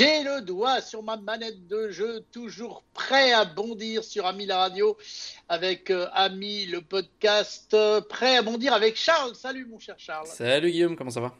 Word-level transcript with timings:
J'ai 0.00 0.22
le 0.22 0.40
doigt 0.40 0.80
sur 0.80 1.02
ma 1.02 1.18
manette 1.18 1.68
de 1.68 1.90
jeu, 1.90 2.24
toujours 2.32 2.82
prêt 2.94 3.32
à 3.32 3.44
bondir 3.44 4.02
sur 4.02 4.24
Ami 4.24 4.46
la 4.46 4.56
radio 4.56 4.96
avec 5.46 5.90
euh, 5.90 6.08
Ami 6.14 6.64
le 6.64 6.80
podcast, 6.80 7.74
euh, 7.74 8.00
prêt 8.00 8.38
à 8.38 8.40
bondir 8.40 8.72
avec 8.72 8.96
Charles. 8.96 9.34
Salut 9.34 9.66
mon 9.66 9.78
cher 9.78 9.96
Charles. 9.98 10.26
Salut 10.26 10.70
Guillaume, 10.70 10.96
comment 10.96 11.10
ça 11.10 11.20
va? 11.20 11.34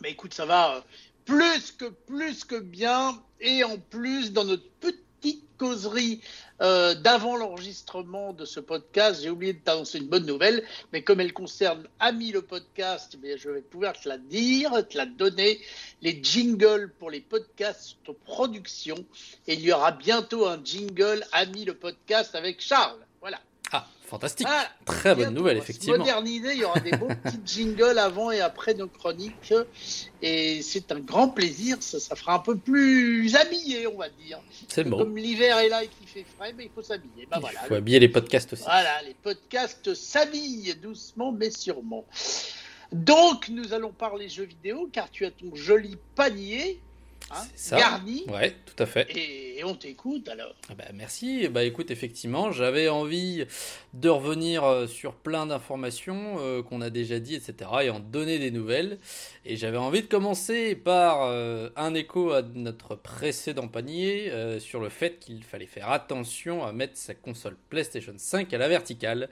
Bah 0.00 0.08
écoute, 0.08 0.32
ça 0.32 0.46
va 0.46 0.76
euh, 0.76 0.80
plus 1.26 1.72
que 1.72 1.90
plus 1.90 2.42
que 2.44 2.58
bien 2.58 3.22
et 3.38 3.62
en 3.64 3.76
plus 3.76 4.32
dans 4.32 4.44
notre 4.44 4.70
petite 4.80 5.44
causerie 5.58 6.22
euh, 6.62 6.94
d'avant 6.94 7.36
l'enregistrement 7.36 8.32
de 8.32 8.44
ce 8.44 8.60
podcast, 8.60 9.22
j'ai 9.22 9.30
oublié 9.30 9.52
de 9.52 9.58
t'annoncer 9.58 9.98
une 9.98 10.06
bonne 10.06 10.26
nouvelle, 10.26 10.64
mais 10.92 11.02
comme 11.02 11.20
elle 11.20 11.32
concerne 11.32 11.88
Ami 11.98 12.30
le 12.30 12.42
podcast, 12.42 13.16
je 13.22 13.50
vais 13.50 13.62
pouvoir 13.62 13.94
te 14.00 14.08
la 14.08 14.18
dire, 14.18 14.86
te 14.88 14.96
la 14.96 15.06
donner. 15.06 15.60
Les 16.02 16.22
jingles 16.22 16.92
pour 16.98 17.10
les 17.10 17.20
podcasts 17.20 17.96
sont 18.06 18.12
en 18.12 18.14
production 18.24 18.96
et 19.46 19.54
il 19.54 19.60
y 19.60 19.72
aura 19.72 19.92
bientôt 19.92 20.46
un 20.46 20.62
jingle 20.62 21.24
Ami 21.32 21.64
le 21.64 21.74
podcast 21.74 22.34
avec 22.34 22.60
Charles. 22.60 23.04
Ah, 23.72 23.86
fantastique. 24.04 24.46
Ah, 24.50 24.66
Très 24.84 25.14
bonne 25.14 25.34
nouvelle, 25.34 25.56
effectivement. 25.56 25.98
Modernisé, 25.98 26.52
il 26.52 26.60
y 26.60 26.64
aura 26.64 26.80
des 26.80 26.90
beaux 26.92 27.08
petits 27.24 27.40
jingles 27.44 27.98
avant 27.98 28.30
et 28.30 28.40
après 28.40 28.74
nos 28.74 28.88
chroniques. 28.88 29.54
Et 30.20 30.62
c'est 30.62 30.92
un 30.92 31.00
grand 31.00 31.28
plaisir. 31.28 31.78
Ça, 31.80 31.98
ça, 31.98 32.14
fera 32.14 32.34
un 32.34 32.38
peu 32.38 32.56
plus 32.56 33.34
habillé, 33.34 33.86
on 33.86 33.96
va 33.96 34.08
dire. 34.08 34.40
C'est 34.68 34.84
bon. 34.84 34.98
Comme 34.98 35.16
l'hiver 35.16 35.58
est 35.58 35.68
là 35.68 35.82
et 35.82 35.88
qu'il 35.88 36.06
fait 36.06 36.26
frais, 36.38 36.52
mais 36.56 36.64
il 36.64 36.70
faut 36.74 36.82
s'habiller. 36.82 37.26
Ben, 37.30 37.38
il 37.38 37.40
voilà. 37.40 37.60
faut 37.60 37.74
habiller 37.74 38.00
les 38.00 38.08
podcasts 38.08 38.52
aussi. 38.52 38.64
Voilà, 38.64 39.02
les 39.02 39.14
podcasts 39.14 39.94
s'habillent 39.94 40.74
doucement 40.76 41.32
mais 41.32 41.50
sûrement. 41.50 42.04
Donc, 42.92 43.48
nous 43.48 43.72
allons 43.72 43.92
parler 43.92 44.28
jeux 44.28 44.44
vidéo 44.44 44.88
car 44.92 45.10
tu 45.10 45.24
as 45.24 45.30
ton 45.30 45.54
joli 45.54 45.96
panier. 46.14 46.80
Hein, 47.30 47.44
ça. 47.54 47.78
garni. 47.78 48.24
Ouais, 48.28 48.54
tout 48.66 48.80
à 48.82 48.86
fait. 48.86 49.10
Et, 49.16 49.58
et 49.58 49.64
on 49.64 49.74
t'écoute 49.74 50.28
alors. 50.28 50.54
Ah 50.70 50.74
bah, 50.74 50.84
merci. 50.94 51.48
Bah 51.48 51.64
écoute, 51.64 51.90
effectivement, 51.90 52.52
j'avais 52.52 52.88
envie 52.88 53.44
de 53.94 54.08
revenir 54.08 54.64
euh, 54.64 54.86
sur 54.86 55.14
plein 55.14 55.46
d'informations 55.46 56.36
euh, 56.40 56.62
qu'on 56.62 56.80
a 56.80 56.90
déjà 56.90 57.18
dit, 57.18 57.34
etc. 57.34 57.70
et 57.82 57.90
en 57.90 58.00
donner 58.00 58.38
des 58.38 58.50
nouvelles. 58.50 58.98
Et 59.44 59.56
j'avais 59.56 59.76
envie 59.78 60.02
de 60.02 60.06
commencer 60.06 60.74
par 60.74 61.22
euh, 61.22 61.68
un 61.76 61.94
écho 61.94 62.32
à 62.32 62.42
notre 62.42 62.94
précédent 62.94 63.68
panier 63.68 64.30
euh, 64.30 64.60
sur 64.60 64.80
le 64.80 64.88
fait 64.88 65.18
qu'il 65.18 65.42
fallait 65.44 65.66
faire 65.66 65.90
attention 65.90 66.64
à 66.64 66.72
mettre 66.72 66.96
sa 66.96 67.14
console 67.14 67.56
PlayStation 67.70 68.14
5 68.16 68.52
à 68.52 68.58
la 68.58 68.68
verticale. 68.68 69.28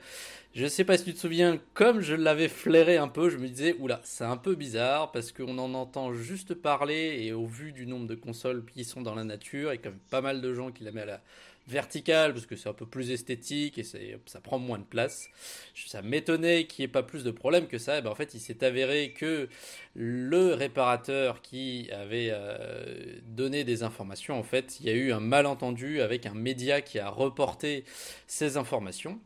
Je 0.53 0.67
sais 0.67 0.83
pas 0.83 0.99
si 0.99 1.05
tu 1.05 1.15
te 1.15 1.19
souviens, 1.21 1.61
comme 1.75 2.01
je 2.01 2.13
l'avais 2.13 2.49
flairé 2.49 2.97
un 2.97 3.07
peu, 3.07 3.31
je 3.31 3.37
me 3.37 3.47
disais, 3.47 3.77
oula, 3.79 4.01
c'est 4.03 4.25
un 4.25 4.37
peu 4.37 4.57
bizarre 4.57 5.13
parce 5.13 5.31
qu'on 5.31 5.59
en 5.59 5.75
entend 5.75 6.13
juste 6.13 6.55
parler 6.55 7.19
et 7.21 7.33
au 7.33 7.47
vu 7.47 7.71
du 7.71 7.87
nombre 7.87 8.09
de 8.09 8.17
consoles 8.17 8.65
qui 8.65 8.83
sont 8.83 9.01
dans 9.01 9.15
la 9.15 9.23
nature, 9.23 9.71
et 9.71 9.79
même 9.85 10.01
pas 10.11 10.21
mal 10.21 10.41
de 10.41 10.53
gens 10.53 10.73
qui 10.73 10.83
la 10.83 10.91
mettent 10.91 11.05
à 11.05 11.07
la 11.07 11.21
verticale 11.69 12.33
parce 12.35 12.47
que 12.47 12.57
c'est 12.57 12.69
un 12.69 12.73
peu 12.73 12.85
plus 12.85 13.13
esthétique 13.13 13.79
et 13.79 13.85
ça 13.85 14.41
prend 14.41 14.59
moins 14.59 14.79
de 14.79 14.85
place. 14.85 15.29
Ça 15.77 16.03
m'étonnait 16.03 16.65
qu'il 16.65 16.83
n'y 16.83 16.87
ait 16.87 16.93
pas 16.93 17.05
plus 17.05 17.23
de 17.23 17.31
problèmes 17.31 17.69
que 17.69 17.79
ça. 17.79 18.01
Ben 18.01 18.11
en 18.11 18.17
fait, 18.17 18.35
il 18.35 18.41
s'est 18.41 18.65
avéré 18.65 19.13
que 19.13 19.49
le 19.95 20.55
réparateur 20.55 21.43
qui 21.43 21.89
avait 21.93 22.31
euh, 22.33 23.21
donné 23.23 23.63
des 23.63 23.85
informations, 23.85 24.37
en 24.37 24.43
fait, 24.43 24.81
il 24.81 24.87
y 24.87 24.91
a 24.91 24.95
eu 24.95 25.13
un 25.13 25.21
malentendu 25.21 26.01
avec 26.01 26.27
un 26.27 26.35
média 26.35 26.81
qui 26.81 26.99
a 26.99 27.09
reporté 27.09 27.85
ces 28.27 28.57
informations. 28.57 29.21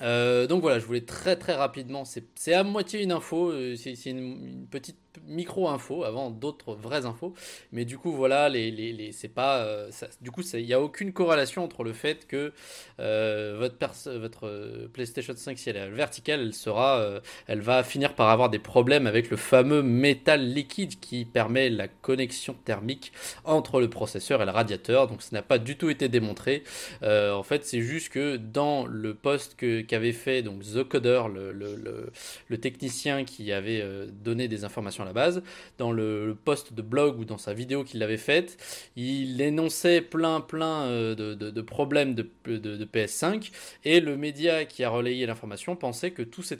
Euh, 0.00 0.46
donc 0.46 0.62
voilà, 0.62 0.78
je 0.78 0.86
voulais 0.86 1.04
très 1.04 1.36
très 1.36 1.54
rapidement, 1.54 2.04
c'est 2.04 2.52
à 2.52 2.62
moitié 2.62 3.02
une 3.02 3.12
info, 3.12 3.50
euh, 3.50 3.74
c'est 3.76 3.92
une, 4.06 4.18
une, 4.18 4.66
petite 4.70 4.98
micro-info 5.26 6.04
avant 6.04 6.30
d'autres 6.30 6.74
vraies 6.74 7.06
infos, 7.06 7.34
mais 7.72 7.84
du 7.84 7.98
coup 7.98 8.12
voilà, 8.12 8.48
les, 8.48 9.10
c'est 9.12 9.28
pas, 9.28 9.58
euh, 9.58 9.90
du 10.20 10.30
coup 10.30 10.42
il 10.54 10.64
n'y 10.64 10.72
a 10.72 10.80
aucune 10.80 11.12
corrélation 11.12 11.64
entre 11.64 11.84
le 11.84 11.92
fait 11.92 12.26
que 12.26 12.52
euh, 13.00 13.56
votre, 13.58 14.18
votre 14.18 14.88
PlayStation 14.92 15.34
5 15.36 15.58
si 15.58 15.70
elle 15.70 15.76
est 15.76 15.88
verticale, 15.88 16.40
elle 16.40 16.54
sera, 16.54 16.98
euh, 16.98 17.20
elle 17.46 17.60
va 17.60 17.82
finir 17.82 18.14
par 18.14 18.28
avoir 18.28 18.50
des 18.50 18.58
problèmes 18.58 19.06
avec 19.06 19.30
le 19.30 19.36
fameux 19.36 19.82
métal 19.82 20.46
liquide 20.46 21.00
qui 21.00 21.24
permet 21.24 21.70
la 21.70 21.88
connexion 21.88 22.54
thermique 22.64 23.12
entre 23.44 23.80
le 23.80 23.88
processeur 23.88 24.42
et 24.42 24.44
le 24.44 24.50
radiateur, 24.50 25.08
donc 25.08 25.22
ça 25.22 25.30
n'a 25.32 25.42
pas 25.42 25.58
du 25.58 25.76
tout 25.76 25.90
été 25.90 26.08
démontré. 26.08 26.62
Euh, 27.02 27.32
en 27.32 27.42
fait, 27.42 27.64
c'est 27.64 27.80
juste 27.80 28.10
que 28.10 28.36
dans 28.36 28.86
le 28.86 29.14
poste 29.14 29.56
que 29.56 29.80
qu'avait 29.80 30.12
fait 30.12 30.42
donc 30.42 30.62
The 30.62 30.84
Coder, 30.84 31.22
le, 31.32 32.56
technicien 32.58 33.24
qui 33.24 33.52
avait 33.52 33.80
euh, 33.80 34.06
donné 34.10 34.48
des 34.48 34.64
informations 34.64 35.04
à 35.04 35.06
base, 35.12 35.42
dans 35.78 35.92
le, 35.92 36.36
post 36.44 36.72
de 36.72 36.82
blog 36.82 37.18
ou 37.18 37.24
dans 37.24 37.38
sa 37.38 37.54
vidéo 37.54 37.84
qu'il 37.84 38.02
avait 38.02 38.16
faite, 38.16 38.56
il 38.96 39.40
énonçait 39.40 40.00
plein 40.00 40.40
plein 40.40 40.82
euh, 40.82 41.14
de, 41.14 41.60
problèmes 41.60 42.14
de, 42.14 42.30
de, 42.46 42.84
PS5 42.84 43.50
et 43.84 44.00
le 44.00 44.16
média 44.16 44.64
qui 44.64 44.84
a 44.84 44.90
relayé 44.90 45.26
l'information 45.26 45.76
pensait 45.76 46.10
que 46.10 46.22
tous, 46.22 46.52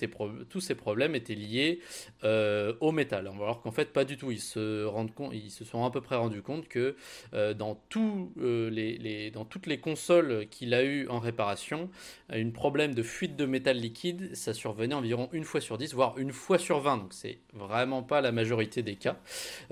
tous 0.49 0.61
ces 0.61 0.75
problèmes 0.75 1.15
étaient 1.15 1.35
liés 1.35 1.81
euh, 2.25 2.75
au 2.81 2.93
métal, 2.93 3.27
alors 3.27 3.61
qu'en 3.63 3.71
fait 3.71 3.93
pas 3.93 4.05
du 4.05 4.17
tout. 4.17 4.31
Ils 4.31 4.41
se 4.41 4.85
rendent 4.85 5.15
compte, 5.15 5.33
ils 5.35 5.51
se 5.51 5.65
sont 5.65 5.85
à 5.85 5.91
peu 5.91 6.01
près 6.01 6.17
rendus 6.17 6.43
compte 6.43 6.69
que 6.69 6.97
euh, 7.35 7.55
dans, 7.55 7.79
euh, 7.97 8.71
les, 8.71 9.31
dans 9.31 9.45
toutes 9.45 9.67
les 9.67 9.79
consoles 9.79 10.47
qu'il 10.51 10.75
a 10.75 10.83
eu 10.83 11.09
en 11.09 11.19
réparation, 11.19 11.91
un 12.31 12.51
problème 12.51 12.95
de 12.95 13.03
fuite 13.03 13.37
de 13.37 13.47
métal 13.47 13.77
liquide, 13.77 14.35
ça 14.35 14.55
survenait 14.55 14.95
environ 14.95 15.29
une 15.33 15.45
fois 15.45 15.61
sur 15.61 15.79
10, 15.79 15.95
voire 15.95 16.19
une 16.19 16.33
fois 16.33 16.59
sur 16.59 16.81
20. 16.81 16.97
Donc 16.99 17.13
c'est 17.13 17.39
vraiment 17.53 18.03
pas 18.03 18.21
la 18.21 18.33
majorité 18.39 18.83
des 18.83 18.97
cas. 18.97 19.17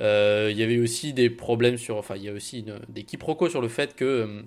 Euh, 0.01 0.49
il 0.51 0.59
y 0.59 0.63
avait 0.63 0.79
aussi 0.79 1.13
des 1.13 1.31
problèmes 1.31 1.79
sur, 1.79 1.97
enfin 1.97 2.17
il 2.17 2.25
y 2.25 2.29
a 2.29 2.33
aussi 2.33 2.65
des 2.89 3.05
quiproquos 3.05 3.49
sur 3.49 3.61
le 3.61 3.69
fait 3.69 3.95
que 3.95 4.05
euh, 4.05 4.43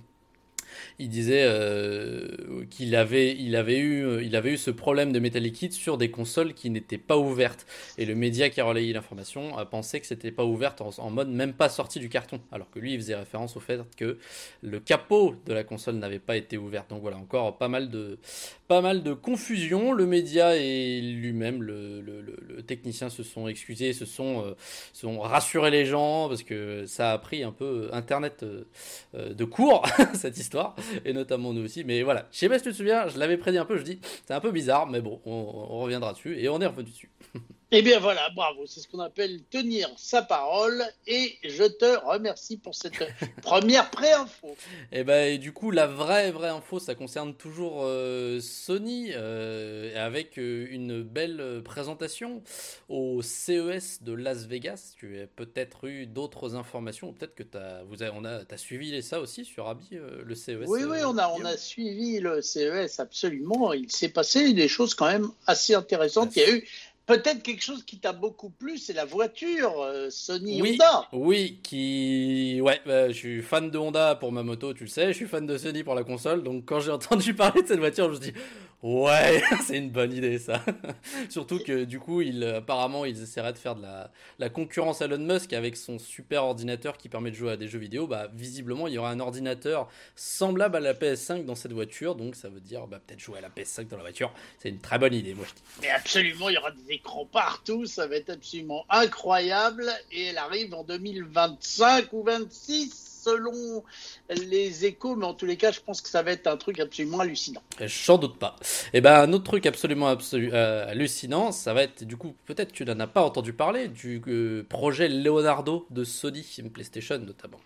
il 0.99 1.07
disait 1.07 1.43
euh, 1.43 2.27
qu'il 2.69 2.93
avait, 2.95 3.35
il 3.35 3.55
avait, 3.55 3.79
eu, 3.79 4.21
il 4.21 4.35
avait 4.35 4.51
eu 4.51 4.57
ce 4.57 4.69
problème 4.69 5.13
de 5.13 5.19
métal 5.19 5.43
liquide 5.43 5.71
sur 5.71 5.97
des 5.97 6.11
consoles 6.11 6.53
qui 6.53 6.69
n'étaient 6.69 6.97
pas 6.97 7.17
ouvertes. 7.17 7.65
Et 7.97 8.05
le 8.05 8.15
média 8.15 8.49
qui 8.49 8.59
a 8.59 8.65
relayé 8.65 8.91
l'information 8.91 9.57
a 9.57 9.65
pensé 9.65 10.01
que 10.01 10.05
c'était 10.05 10.31
pas 10.31 10.43
ouverte 10.43 10.81
en, 10.81 11.09
mode 11.09 11.29
même 11.29 11.53
pas 11.53 11.69
sorti 11.69 11.99
du 11.99 12.09
carton. 12.09 12.41
Alors 12.51 12.69
que 12.69 12.79
lui, 12.79 12.93
il 12.93 12.99
faisait 12.99 13.15
référence 13.15 13.55
au 13.55 13.61
fait 13.61 13.79
que 13.95 14.17
le 14.61 14.79
capot 14.81 15.35
de 15.45 15.53
la 15.53 15.63
console 15.63 15.95
n'avait 15.95 16.19
pas 16.19 16.35
été 16.35 16.57
ouvert. 16.57 16.85
Donc 16.89 17.01
voilà, 17.01 17.17
encore 17.17 17.57
pas 17.57 17.69
mal 17.69 17.89
de, 17.89 18.19
pas 18.67 18.81
mal 18.81 19.01
de 19.01 19.13
confusion. 19.13 19.93
Le 19.93 20.05
média 20.05 20.57
et 20.57 20.99
lui-même, 21.01 21.63
le, 21.63 22.01
le, 22.01 22.21
le, 22.21 22.61
technicien 22.63 23.09
se 23.09 23.23
sont 23.23 23.47
excusés, 23.47 23.93
se 23.93 24.05
sont, 24.05 24.43
euh, 24.45 24.53
sont 24.91 25.21
rassurés 25.21 25.71
les 25.71 25.85
gens 25.85 26.27
parce 26.27 26.43
que 26.43 26.85
ça 26.85 27.13
a 27.13 27.17
pris 27.17 27.41
un 27.41 27.53
peu 27.53 27.89
Internet 27.93 28.43
euh, 28.43 29.33
de 29.33 29.45
court, 29.45 29.88
cette 30.13 30.38
histoire 30.38 30.75
et 31.05 31.13
notamment 31.13 31.53
nous 31.53 31.63
aussi. 31.63 31.83
Mais 31.83 32.03
voilà, 32.03 32.27
je 32.31 32.38
sais 32.38 32.50
pas 32.50 32.57
si 32.57 32.63
tu 32.63 32.72
te 32.72 32.75
souviens, 32.75 33.07
je 33.07 33.17
l'avais 33.17 33.38
prédit 33.38 33.57
un 33.57 33.66
peu, 33.66 33.77
je 33.77 33.83
dis, 33.83 34.00
c'est 34.25 34.33
un 34.33 34.39
peu 34.39 34.51
bizarre, 34.51 34.88
mais 34.88 35.01
bon, 35.01 35.19
on, 35.25 35.79
reviendra 35.79 36.13
dessus 36.13 36.38
et 36.38 36.50
on 36.50 36.59
est 36.59 36.66
revenu 36.66 36.89
dessus. 36.89 37.09
Eh 37.72 37.84
bien 37.84 38.00
voilà, 38.00 38.31
bravo, 38.31 38.66
c'est 38.66 38.80
ce 38.80 38.88
qu'on 38.88 39.00
appelle 39.00 39.44
tenir 39.44 39.91
sa 39.96 40.24
parole 40.24 40.84
et 41.06 41.38
je 41.44 41.66
te 41.66 42.03
remercie 42.03 42.57
pour 42.57 42.74
cette 42.74 42.97
première 43.44 43.91
pré-info. 43.91 44.56
Et 44.91 45.03
ben 45.03 45.28
et 45.28 45.38
du 45.38 45.53
coup, 45.53 45.69
la 45.69 45.85
vraie 45.85 46.31
vraie 46.31 46.50
info, 46.50 46.80
ça 46.80 46.96
concerne 46.96 47.35
toujours 47.35 47.81
euh, 47.84 48.40
Sony 48.41 49.12
euh, 49.13 49.94
avec 50.03 50.40
euh, 50.40 50.66
une 50.72 51.03
belle 51.03 51.62
présentation 51.63 52.41
au 52.88 53.22
CES 53.22 54.01
de 54.01 54.13
Las 54.13 54.47
Vegas. 54.47 54.96
Tu 54.97 55.22
as 55.22 55.28
peut-être 55.28 55.88
eu 55.88 56.07
d'autres 56.07 56.56
informations, 56.56 57.13
peut-être 57.13 57.36
que 57.36 57.44
as, 57.56 57.84
vous 57.84 58.01
avez, 58.01 58.13
on 58.16 58.25
a, 58.25 58.41
as 58.50 58.57
suivi 58.57 59.00
ça 59.03 59.22
aussi 59.22 59.46
sur 59.46 59.68
Abi, 59.68 59.90
le 59.91 60.34
CES. 60.34 60.66
Oui, 60.66 60.86
oui, 60.86 60.97
on 61.06 61.19
a, 61.19 61.30
on 61.30 61.46
a 61.46 61.56
suivi 61.56 62.19
le 62.19 62.41
CES 62.41 63.00
absolument. 63.00 63.74
Il 63.74 63.91
s'est 63.91 64.09
passé 64.09 64.53
des 64.53 64.68
choses 64.68 64.96
quand 64.96 65.07
même 65.12 65.30
assez 65.46 65.75
intéressantes. 65.75 66.36
Il 66.36 66.41
y 66.41 66.46
a 66.46 66.51
eu 66.56 66.68
Peut-être 67.09 67.41
quelque 67.41 67.63
chose 67.63 67.83
qui 67.83 67.97
t'a 67.97 68.13
beaucoup 68.13 68.51
plu, 68.51 68.77
c'est 68.77 68.93
la 68.93 69.05
voiture 69.05 69.81
euh, 69.81 70.11
Sony 70.11 70.61
oui, 70.61 70.73
Honda. 70.73 71.07
Oui, 71.11 71.59
qui. 71.63 72.59
Ouais, 72.61 72.79
bah, 72.85 73.07
je 73.07 73.13
suis 73.13 73.41
fan 73.41 73.71
de 73.71 73.77
Honda 73.79 74.13
pour 74.13 74.31
ma 74.31 74.44
moto, 74.44 74.75
tu 74.75 74.83
le 74.83 74.89
sais. 74.89 75.07
Je 75.07 75.13
suis 75.13 75.25
fan 75.25 75.47
de 75.47 75.57
Sony 75.57 75.83
pour 75.83 75.95
la 75.95 76.03
console. 76.03 76.44
Donc 76.44 76.65
quand 76.65 76.79
j'ai 76.79 76.91
entendu 76.91 77.33
parler 77.33 77.63
de 77.63 77.67
cette 77.67 77.79
voiture, 77.79 78.06
je 78.06 78.19
me 78.19 78.21
suis 78.21 78.31
dit. 78.31 78.39
Ouais, 78.81 79.43
c'est 79.67 79.77
une 79.77 79.89
bonne 79.89 80.13
idée 80.13 80.39
ça. 80.39 80.63
Surtout 81.29 81.59
que 81.59 81.83
du 81.83 81.99
coup, 81.99 82.21
il, 82.21 82.43
apparemment, 82.45 83.03
ils 83.03 83.21
essaieraient 83.21 83.51
de 83.51 83.57
faire 83.57 83.75
de 83.75 83.81
la, 83.81 84.09
la, 84.39 84.49
concurrence 84.49 85.01
à 85.01 85.05
Elon 85.05 85.17
Musk 85.17 85.51
avec 85.51 85.75
son 85.75 85.99
super 85.99 86.45
ordinateur 86.45 86.97
qui 86.97 87.09
permet 87.09 87.29
de 87.31 87.35
jouer 87.35 87.51
à 87.51 87.57
des 87.57 87.67
jeux 87.67 87.79
vidéo. 87.79 88.07
Bah, 88.07 88.29
visiblement, 88.33 88.87
il 88.87 88.93
y 88.93 88.97
aura 88.97 89.11
un 89.11 89.19
ordinateur 89.19 89.89
semblable 90.15 90.77
à 90.77 90.79
la 90.79 90.93
PS5 90.93 91.43
dans 91.43 91.55
cette 91.55 91.73
voiture, 91.73 92.15
donc 92.15 92.35
ça 92.35 92.47
veut 92.47 92.61
dire 92.61 92.87
bah, 92.87 93.01
peut-être 93.05 93.19
jouer 93.19 93.39
à 93.39 93.41
la 93.41 93.49
PS5 93.49 93.87
dans 93.89 93.97
la 93.97 94.03
voiture. 94.03 94.31
C'est 94.59 94.69
une 94.69 94.79
très 94.79 94.97
bonne 94.97 95.13
idée, 95.13 95.33
moi 95.33 95.45
je 95.49 95.55
dis. 95.55 95.61
Mais 95.81 95.89
absolument, 95.89 96.47
il 96.47 96.55
y 96.55 96.57
aura 96.57 96.71
des 96.71 96.93
écrans 96.93 97.25
partout, 97.25 97.85
ça 97.85 98.07
va 98.07 98.15
être 98.15 98.29
absolument 98.29 98.85
incroyable. 98.89 99.91
Et 100.13 100.27
elle 100.27 100.37
arrive 100.37 100.73
en 100.73 100.85
2025 100.85 102.13
ou 102.13 102.23
26 102.23 103.08
selon 103.29 103.83
les 104.29 104.85
échos, 104.85 105.15
mais 105.15 105.25
en 105.25 105.33
tous 105.33 105.45
les 105.45 105.57
cas, 105.57 105.71
je 105.71 105.79
pense 105.79 106.01
que 106.01 106.09
ça 106.09 106.21
va 106.21 106.31
être 106.31 106.47
un 106.47 106.57
truc 106.57 106.79
absolument 106.79 107.19
hallucinant. 107.19 107.61
J'en 107.79 108.17
doute 108.17 108.37
pas. 108.37 108.55
Et 108.93 108.97
eh 108.97 109.01
ben 109.01 109.21
un 109.21 109.33
autre 109.33 109.45
truc 109.45 109.65
absolument 109.65 110.15
euh, 110.33 110.87
hallucinant, 110.87 111.51
ça 111.51 111.73
va 111.73 111.83
être 111.83 112.03
du 112.03 112.17
coup 112.17 112.35
peut-être 112.45 112.71
tu 112.71 112.85
n'en 112.85 112.99
as 112.99 113.07
pas 113.07 113.21
entendu 113.21 113.53
parler 113.53 113.87
du 113.87 114.21
euh, 114.27 114.63
projet 114.67 115.09
Leonardo 115.09 115.85
de 115.89 116.03
Sony 116.03 116.45
PlayStation 116.73 117.17
notamment. 117.19 117.59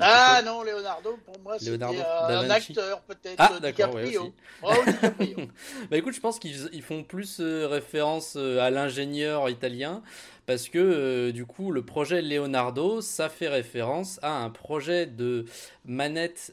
Ah 0.00 0.42
non, 0.44 0.62
Leonardo, 0.62 1.18
pour 1.24 1.38
moi, 1.40 1.56
c'est 1.58 1.80
un 1.80 2.50
acteur 2.50 3.00
peut-être. 3.02 3.36
Ah 3.38 3.52
d'accord, 3.60 3.94
ouais, 3.94 4.16
aussi. 4.16 4.32
Oh, 4.62 4.72
bah 5.90 5.96
écoute, 5.96 6.14
je 6.14 6.20
pense 6.20 6.38
qu'ils 6.38 6.82
font 6.82 7.04
plus 7.04 7.38
euh, 7.40 7.68
référence 7.68 8.34
euh, 8.36 8.58
à 8.60 8.70
l'ingénieur 8.70 9.48
italien 9.48 10.02
parce 10.46 10.68
que 10.68 10.78
euh, 10.78 11.32
du 11.32 11.44
coup 11.44 11.72
le 11.72 11.84
projet 11.84 12.22
Leonardo 12.22 13.00
ça 13.00 13.28
fait 13.28 13.48
référence 13.48 14.18
à 14.22 14.32
un 14.42 14.50
projet 14.50 15.06
de 15.06 15.44
manette 15.84 16.52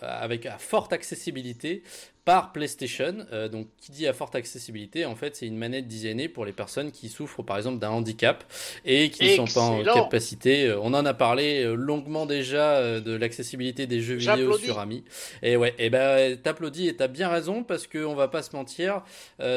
avec 0.00 0.46
à 0.46 0.58
forte 0.58 0.92
accessibilité 0.92 1.82
par 2.28 2.52
PlayStation. 2.52 3.24
Euh, 3.32 3.48
donc, 3.48 3.68
qui 3.80 3.90
dit 3.90 4.06
à 4.06 4.12
forte 4.12 4.34
accessibilité, 4.34 5.06
en 5.06 5.14
fait, 5.14 5.34
c'est 5.34 5.46
une 5.46 5.56
manette 5.56 5.88
designée 5.88 6.28
pour 6.28 6.44
les 6.44 6.52
personnes 6.52 6.92
qui 6.92 7.08
souffrent, 7.08 7.42
par 7.42 7.56
exemple, 7.56 7.78
d'un 7.78 7.88
handicap 7.88 8.44
et 8.84 9.08
qui 9.08 9.30
ne 9.30 9.46
sont 9.46 9.54
pas 9.54 9.62
en 9.62 9.82
capacité. 9.82 10.66
Euh, 10.66 10.78
on 10.82 10.92
en 10.92 11.06
a 11.06 11.14
parlé 11.14 11.64
euh, 11.64 11.72
longuement 11.72 12.26
déjà 12.26 13.00
de 13.00 13.16
l'accessibilité 13.16 13.86
des 13.86 14.02
jeux 14.02 14.16
vidéo 14.16 14.58
sur 14.58 14.78
Ami. 14.78 15.04
Et 15.42 15.56
ouais, 15.56 15.74
et 15.78 15.88
ben, 15.88 16.36
t'applaudis 16.36 16.88
et 16.88 16.96
t'as 16.96 17.08
bien 17.08 17.30
raison 17.30 17.62
parce 17.62 17.86
qu'on 17.86 18.14
va 18.14 18.28
pas 18.28 18.42
se 18.42 18.54
mentir, 18.54 19.02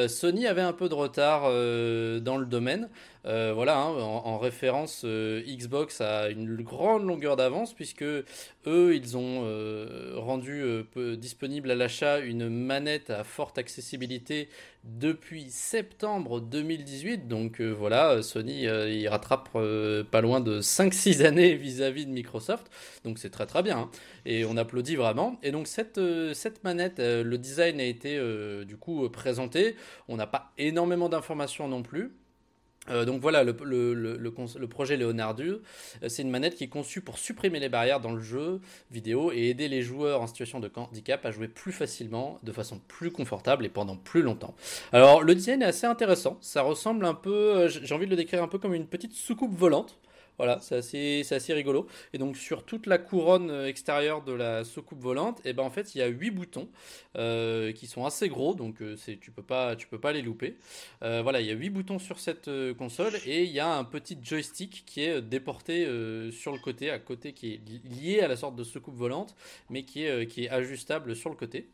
Sony 0.08 0.46
avait 0.46 0.62
un 0.62 0.72
peu 0.72 0.88
de 0.88 0.94
retard 0.94 1.42
dans 1.42 2.38
le 2.38 2.46
domaine. 2.46 2.88
Euh, 3.24 3.52
voilà, 3.54 3.78
hein, 3.78 3.94
en, 3.94 4.38
référence, 4.38 5.02
euh, 5.04 5.42
Xbox 5.46 6.00
a 6.00 6.28
une 6.28 6.56
grande 6.56 7.04
longueur 7.04 7.36
d'avance 7.36 7.72
puisque 7.72 8.02
eux, 8.02 8.26
ils 8.66 9.16
ont 9.16 9.42
euh, 9.44 10.14
rendu 10.16 10.64
disponible 11.16 11.70
à 11.70 11.74
l'achat 11.74 12.18
une 12.18 12.48
manette 12.48 13.10
à 13.10 13.22
forte 13.24 13.58
accessibilité 13.58 14.48
depuis 14.84 15.50
septembre 15.50 16.40
2018. 16.40 17.28
Donc 17.28 17.60
voilà, 17.60 18.22
Sony, 18.22 18.62
il 18.62 19.08
rattrape 19.08 19.50
pas 20.10 20.20
loin 20.20 20.40
de 20.40 20.60
5-6 20.60 21.24
années 21.24 21.54
vis-à-vis 21.54 22.06
de 22.06 22.10
Microsoft. 22.10 22.70
Donc 23.04 23.18
c'est 23.18 23.30
très 23.30 23.46
très 23.46 23.62
bien. 23.62 23.78
Hein. 23.78 23.90
et 24.26 24.44
on 24.44 24.56
applaudit 24.56 24.96
vraiment. 24.96 25.38
Et 25.42 25.52
donc 25.52 25.68
cette, 25.68 26.00
cette 26.34 26.64
manette, 26.64 26.98
le 26.98 27.38
design 27.38 27.80
a 27.80 27.84
été 27.84 28.20
du 28.64 28.76
coup 28.76 29.08
présenté. 29.10 29.76
On 30.08 30.16
n'a 30.16 30.26
pas 30.26 30.52
énormément 30.58 31.08
d'informations 31.08 31.68
non 31.68 31.82
plus. 31.82 32.12
Euh, 32.90 33.04
donc 33.04 33.20
voilà, 33.20 33.44
le, 33.44 33.52
projet 34.66 34.96
Leonardo, 34.96 35.44
euh, 35.44 35.60
c'est 36.08 36.22
une 36.22 36.30
manette 36.30 36.56
qui 36.56 36.64
est 36.64 36.68
conçue 36.68 37.00
pour 37.00 37.18
supprimer 37.18 37.60
les 37.60 37.68
barrières 37.68 38.00
dans 38.00 38.12
le 38.12 38.20
jeu 38.20 38.60
vidéo 38.90 39.30
et 39.32 39.50
aider 39.50 39.68
les 39.68 39.82
joueurs 39.82 40.20
en 40.20 40.26
situation 40.26 40.58
de 40.58 40.70
handicap 40.74 41.24
à 41.24 41.30
jouer 41.30 41.46
plus 41.46 41.72
facilement, 41.72 42.38
de 42.42 42.50
façon 42.50 42.80
plus 42.88 43.12
confortable 43.12 43.64
et 43.64 43.68
pendant 43.68 43.96
plus 43.96 44.22
longtemps. 44.22 44.54
Alors 44.92 45.22
le 45.22 45.34
design 45.34 45.62
est 45.62 45.66
assez 45.66 45.86
intéressant, 45.86 46.38
ça 46.40 46.62
ressemble 46.62 47.04
un 47.04 47.14
peu, 47.14 47.56
euh, 47.56 47.68
j'ai 47.68 47.94
envie 47.94 48.06
de 48.06 48.10
le 48.10 48.16
décrire 48.16 48.42
un 48.42 48.48
peu 48.48 48.58
comme 48.58 48.74
une 48.74 48.86
petite 48.86 49.12
soucoupe 49.12 49.54
volante. 49.54 49.96
Voilà, 50.38 50.58
c'est 50.60 50.76
assez, 50.76 51.52
rigolo. 51.52 51.86
Et 52.12 52.18
donc 52.18 52.36
sur 52.36 52.64
toute 52.64 52.86
la 52.86 52.98
couronne 52.98 53.50
euh, 53.50 53.66
extérieure 53.68 54.22
de 54.22 54.32
la 54.32 54.64
soucoupe 54.64 55.00
volante, 55.00 55.40
et 55.40 55.50
eh 55.50 55.52
ben 55.52 55.62
en 55.62 55.70
fait 55.70 55.94
il 55.94 55.98
y 55.98 56.02
a 56.02 56.06
8 56.06 56.30
boutons 56.30 56.68
euh, 57.16 57.72
qui 57.72 57.86
sont 57.86 58.04
assez 58.06 58.28
gros, 58.28 58.54
donc 58.54 58.80
euh, 58.82 58.96
c'est, 58.96 59.18
tu 59.18 59.30
peux 59.30 59.42
pas, 59.42 59.76
tu 59.76 59.86
peux 59.86 60.00
pas 60.00 60.12
les 60.12 60.22
louper. 60.22 60.56
voilà, 61.00 61.40
il 61.40 61.46
y 61.46 61.50
a 61.50 61.54
8 61.54 61.70
boutons 61.70 61.98
sur 61.98 62.18
cette 62.18 62.50
console 62.78 63.12
et 63.26 63.44
il 63.44 63.50
y 63.50 63.60
a 63.60 63.76
un 63.76 63.84
petit 63.84 64.18
joystick 64.22 64.84
qui 64.86 65.02
est 65.02 65.20
déporté 65.20 65.84
sur 66.32 66.52
le 66.52 66.58
côté, 66.58 66.90
à 66.90 66.98
côté 66.98 67.32
qui 67.32 67.54
est 67.54 67.60
lié 68.00 68.20
à 68.20 68.28
la 68.28 68.36
sorte 68.36 68.56
de 68.56 68.64
soucoupe 68.64 68.96
volante, 68.96 69.34
mais 69.70 69.84
qui 69.84 70.04
est, 70.04 70.26
qui 70.26 70.44
est 70.44 70.50
ajustable 70.50 71.14
sur 71.16 71.30
le 71.30 71.36
côté. 71.36 71.68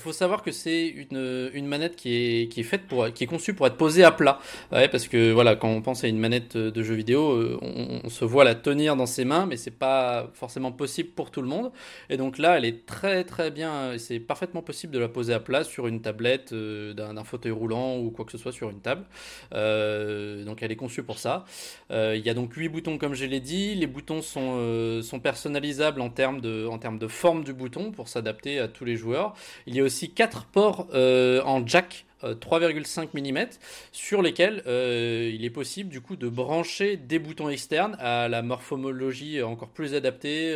Euh, 0.00 0.10
il 0.10 0.12
faut 0.12 0.12
savoir 0.12 0.42
que 0.42 0.50
c'est 0.50 0.88
une, 0.88 1.50
une, 1.52 1.66
manette 1.66 1.96
qui 1.96 2.14
est, 2.14 2.48
qui 2.52 2.60
est 2.60 2.64
faite 2.64 2.86
pour, 2.86 3.12
qui 3.12 3.24
est 3.24 3.26
conçue 3.26 3.54
pour 3.54 3.66
être 3.66 3.76
posée 3.76 4.04
à 4.04 4.10
plat. 4.10 4.38
Parce 4.70 5.08
que 5.08 5.32
voilà, 5.32 5.56
quand 5.56 5.68
on 5.68 5.82
pense 5.82 6.04
à 6.04 6.08
une 6.08 6.18
manette 6.18 6.56
de 6.56 6.82
jeu 6.82 6.94
vidéo, 6.94 7.32
euh, 7.32 7.58
on, 7.62 8.08
se 8.08 8.24
voit 8.24 8.44
la 8.44 8.54
tenir 8.54 8.96
dans 8.96 9.06
ses 9.06 9.24
mains, 9.24 9.46
mais 9.46 9.56
c'est 9.56 9.70
pas 9.70 10.30
forcément 10.34 10.72
possible 10.72 11.10
pour 11.10 11.30
tout 11.30 11.42
le 11.42 11.48
monde. 11.48 11.70
Et 12.08 12.16
donc 12.16 12.38
là, 12.38 12.56
elle 12.56 12.64
est 12.64 12.86
très 12.86 13.24
très 13.24 13.50
bien. 13.50 13.96
C'est 13.98 14.20
parfaitement 14.20 14.62
possible 14.62 14.92
de 14.92 14.98
la 14.98 15.08
poser 15.08 15.34
à 15.34 15.40
plat 15.40 15.64
sur 15.64 15.86
une 15.86 16.00
tablette, 16.00 16.52
euh, 16.52 16.92
d'un 16.94 17.24
fauteuil 17.24 17.52
roulant 17.52 17.98
ou 17.98 18.10
quoi 18.10 18.24
que 18.24 18.32
ce 18.32 18.38
soit 18.38 18.52
sur 18.52 18.70
une 18.70 18.80
table. 18.80 19.04
donc 19.52 20.62
elle 20.62 20.72
est 20.72 20.76
conçue 20.76 21.02
pour 21.02 21.18
ça. 21.18 21.44
il 21.90 22.22
y 22.24 22.30
a 22.30 22.34
donc 22.34 22.54
8 22.54 22.68
boutons 22.68 22.98
comme 22.98 23.14
je 23.14 23.26
l'ai 23.26 23.40
dit. 23.40 23.74
Les 23.74 23.86
boutons 23.86 24.22
sont, 24.22 25.02
sont 25.02 25.20
personnalisables 25.20 26.00
en 26.00 26.10
termes 26.10 26.40
de, 26.40 26.66
en 26.66 26.78
termes 26.78 26.98
de 26.98 27.08
forme 27.08 27.44
du 27.44 27.52
bouton 27.52 27.92
pour 27.92 28.08
s'adapter 28.08 28.58
à 28.58 28.68
tous 28.68 28.84
les 28.84 28.96
joueurs. 28.96 29.34
Il 29.66 29.74
y 29.74 29.80
a 29.80 29.84
aussi 29.84 29.89
quatre 30.08 30.44
ports 30.44 30.86
euh, 30.94 31.42
en 31.44 31.66
jack 31.66 32.06
3,5 32.22 33.08
euh, 33.14 33.32
mm 33.32 33.48
sur 33.92 34.22
lesquels 34.22 34.62
euh, 34.66 35.30
il 35.32 35.44
est 35.44 35.50
possible 35.50 35.90
du 35.90 36.00
coup 36.00 36.16
de 36.16 36.28
brancher 36.28 36.96
des 36.96 37.18
boutons 37.18 37.48
externes 37.48 37.96
à 37.98 38.28
la 38.28 38.42
morphologie 38.42 39.42
encore 39.42 39.68
plus 39.68 39.94
adaptée 39.94 40.54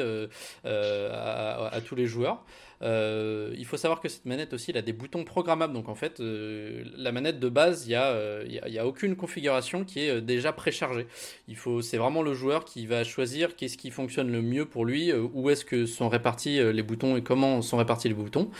à, 0.64 1.80
tous 1.84 1.94
les 1.94 2.06
joueurs. 2.06 2.44
Euh, 2.82 3.54
il 3.56 3.64
faut 3.64 3.76
savoir 3.76 4.00
que 4.00 4.08
cette 4.08 4.26
manette 4.26 4.52
aussi, 4.52 4.70
elle 4.70 4.76
a 4.76 4.82
des 4.82 4.92
boutons 4.92 5.24
programmables. 5.24 5.72
Donc 5.72 5.88
en 5.88 5.94
fait, 5.94 6.20
euh, 6.20 6.84
la 6.96 7.12
manette 7.12 7.40
de 7.40 7.48
base, 7.48 7.86
il 7.86 7.90
n'y 7.90 7.94
a, 7.94 8.08
euh, 8.08 8.44
y 8.48 8.78
a, 8.78 8.86
aucune 8.86 9.16
configuration 9.16 9.84
qui 9.84 10.00
est 10.00 10.20
déjà 10.20 10.52
préchargée. 10.52 11.06
Il 11.48 11.56
faut, 11.56 11.82
c'est 11.82 11.96
vraiment 11.96 12.22
le 12.22 12.34
joueur 12.34 12.64
qui 12.64 12.86
va 12.86 13.04
choisir 13.04 13.56
qu'est-ce 13.56 13.78
qui 13.78 13.90
fonctionne 13.90 14.30
le 14.30 14.42
mieux 14.42 14.66
pour 14.66 14.84
lui, 14.84 15.12
où 15.12 15.50
est-ce 15.50 15.64
que 15.64 15.86
sont 15.86 16.08
répartis 16.08 16.60
les 16.72 16.82
boutons 16.82 17.16
et 17.16 17.22
comment 17.22 17.62
sont 17.62 17.78
répartis 17.78 18.08
les 18.08 18.14
boutons. 18.14 18.50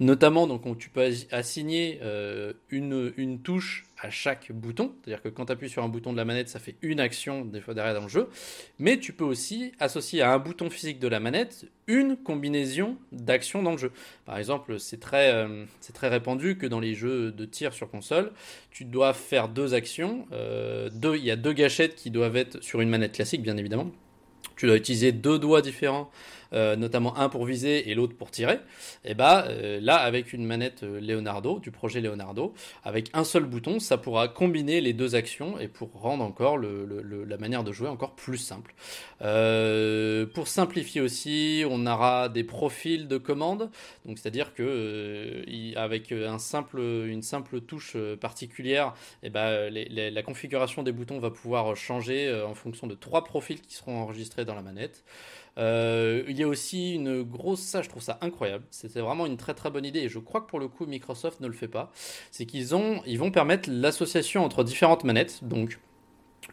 Notamment, 0.00 0.46
donc 0.46 0.78
tu 0.78 0.88
peux 0.88 1.08
assigner 1.30 2.00
une, 2.70 3.40
touche 3.42 3.86
à 4.00 4.10
chaque 4.10 4.52
bouton. 4.52 4.92
C'est-à-dire 5.02 5.22
que 5.22 5.28
quand 5.28 5.46
tu 5.46 5.52
appuies 5.52 5.68
sur 5.68 5.82
un 5.82 5.88
bouton 5.88 6.12
de 6.12 6.16
la 6.16 6.24
manette, 6.24 6.48
ça 6.48 6.58
fait 6.58 6.76
une 6.82 7.00
action 7.00 7.44
des 7.44 7.60
fois 7.60 7.74
derrière 7.74 7.94
dans 7.94 8.02
le 8.02 8.08
jeu. 8.08 8.28
Mais 8.78 8.98
tu 8.98 9.12
peux 9.12 9.24
aussi 9.24 9.72
associer 9.78 10.22
à 10.22 10.32
un 10.32 10.38
bouton 10.38 10.70
physique 10.70 10.98
de 10.98 11.08
la 11.08 11.20
manette 11.20 11.66
une 11.86 12.16
combinaison 12.16 12.96
d'actions 13.10 13.62
dans 13.62 13.72
le 13.72 13.78
jeu. 13.78 13.92
Par 14.24 14.38
exemple, 14.38 14.78
c'est 14.78 15.00
très, 15.00 15.32
euh, 15.32 15.64
très 15.94 16.08
répandu 16.08 16.56
que 16.56 16.66
dans 16.66 16.80
les 16.80 16.94
jeux 16.94 17.32
de 17.32 17.44
tir 17.44 17.72
sur 17.72 17.90
console, 17.90 18.32
tu 18.70 18.84
dois 18.84 19.12
faire 19.12 19.48
deux 19.48 19.74
actions. 19.74 20.26
Euh, 20.32 20.90
deux, 20.90 21.16
il 21.16 21.24
y 21.24 21.30
a 21.30 21.36
deux 21.36 21.52
gâchettes 21.52 21.94
qui 21.94 22.10
doivent 22.10 22.36
être 22.36 22.62
sur 22.62 22.80
une 22.80 22.88
manette 22.88 23.12
classique, 23.12 23.42
bien 23.42 23.56
évidemment. 23.56 23.90
Tu 24.56 24.66
dois 24.66 24.76
utiliser 24.76 25.12
deux 25.12 25.38
doigts 25.38 25.62
différents 25.62 26.10
euh, 26.52 26.76
notamment 26.76 27.16
un 27.16 27.28
pour 27.28 27.46
viser 27.46 27.90
et 27.90 27.94
l'autre 27.94 28.14
pour 28.14 28.30
tirer, 28.30 28.58
et 29.04 29.14
bah 29.14 29.46
euh, 29.48 29.80
là 29.80 29.96
avec 29.96 30.32
une 30.32 30.44
manette 30.44 30.82
euh, 30.82 31.00
Leonardo, 31.00 31.58
du 31.58 31.70
projet 31.70 32.00
Leonardo, 32.00 32.52
avec 32.84 33.08
un 33.14 33.24
seul 33.24 33.44
bouton, 33.44 33.80
ça 33.80 33.96
pourra 33.96 34.28
combiner 34.28 34.82
les 34.82 34.92
deux 34.92 35.14
actions 35.14 35.58
et 35.58 35.68
pour 35.68 35.90
rendre 35.92 36.22
encore 36.22 36.58
la 36.58 37.36
manière 37.38 37.64
de 37.64 37.72
jouer 37.72 37.88
encore 37.88 38.14
plus 38.14 38.38
simple. 38.38 38.74
pour 40.34 40.48
simplifier 40.48 41.00
aussi, 41.00 41.64
on 41.68 41.86
aura 41.86 42.28
des 42.28 42.44
profils 42.44 43.08
de 43.08 43.18
commandes, 43.18 43.70
donc 44.04 44.18
c'est-à-dire 44.18 44.52
que 44.54 45.42
avec 45.76 46.10
une 46.10 46.38
simple 46.38 47.60
touche 47.62 47.96
particulière, 48.20 48.94
et 49.22 49.30
bah, 49.30 49.70
la 49.70 50.22
configuration 50.22 50.82
des 50.82 50.92
boutons 50.92 51.18
va 51.18 51.30
pouvoir 51.30 51.74
changer 51.76 52.32
en 52.46 52.54
fonction 52.54 52.86
de 52.86 52.94
trois 52.94 53.24
profils 53.24 53.60
qui 53.60 53.74
seront 53.74 53.98
enregistrés 54.02 54.44
dans 54.44 54.54
la 54.54 54.62
manette. 54.62 55.02
Euh, 55.58 56.24
il 56.28 56.38
y 56.38 56.42
a 56.42 56.48
aussi 56.48 56.94
une 56.94 57.22
grosse, 57.22 57.60
ça 57.60 57.82
je 57.82 57.88
trouve 57.88 58.02
ça 58.02 58.18
incroyable, 58.22 58.64
c'était 58.70 59.00
vraiment 59.00 59.26
une 59.26 59.36
très 59.36 59.54
très 59.54 59.70
bonne 59.70 59.84
idée. 59.84 60.00
Et 60.00 60.08
je 60.08 60.18
crois 60.18 60.40
que 60.40 60.46
pour 60.46 60.60
le 60.60 60.68
coup 60.68 60.86
Microsoft 60.86 61.40
ne 61.40 61.46
le 61.46 61.52
fait 61.52 61.68
pas, 61.68 61.92
c'est 62.30 62.46
qu'ils 62.46 62.74
ont, 62.74 63.02
ils 63.06 63.18
vont 63.18 63.30
permettre 63.30 63.68
l'association 63.70 64.44
entre 64.44 64.64
différentes 64.64 65.04
manettes, 65.04 65.40
donc 65.42 65.78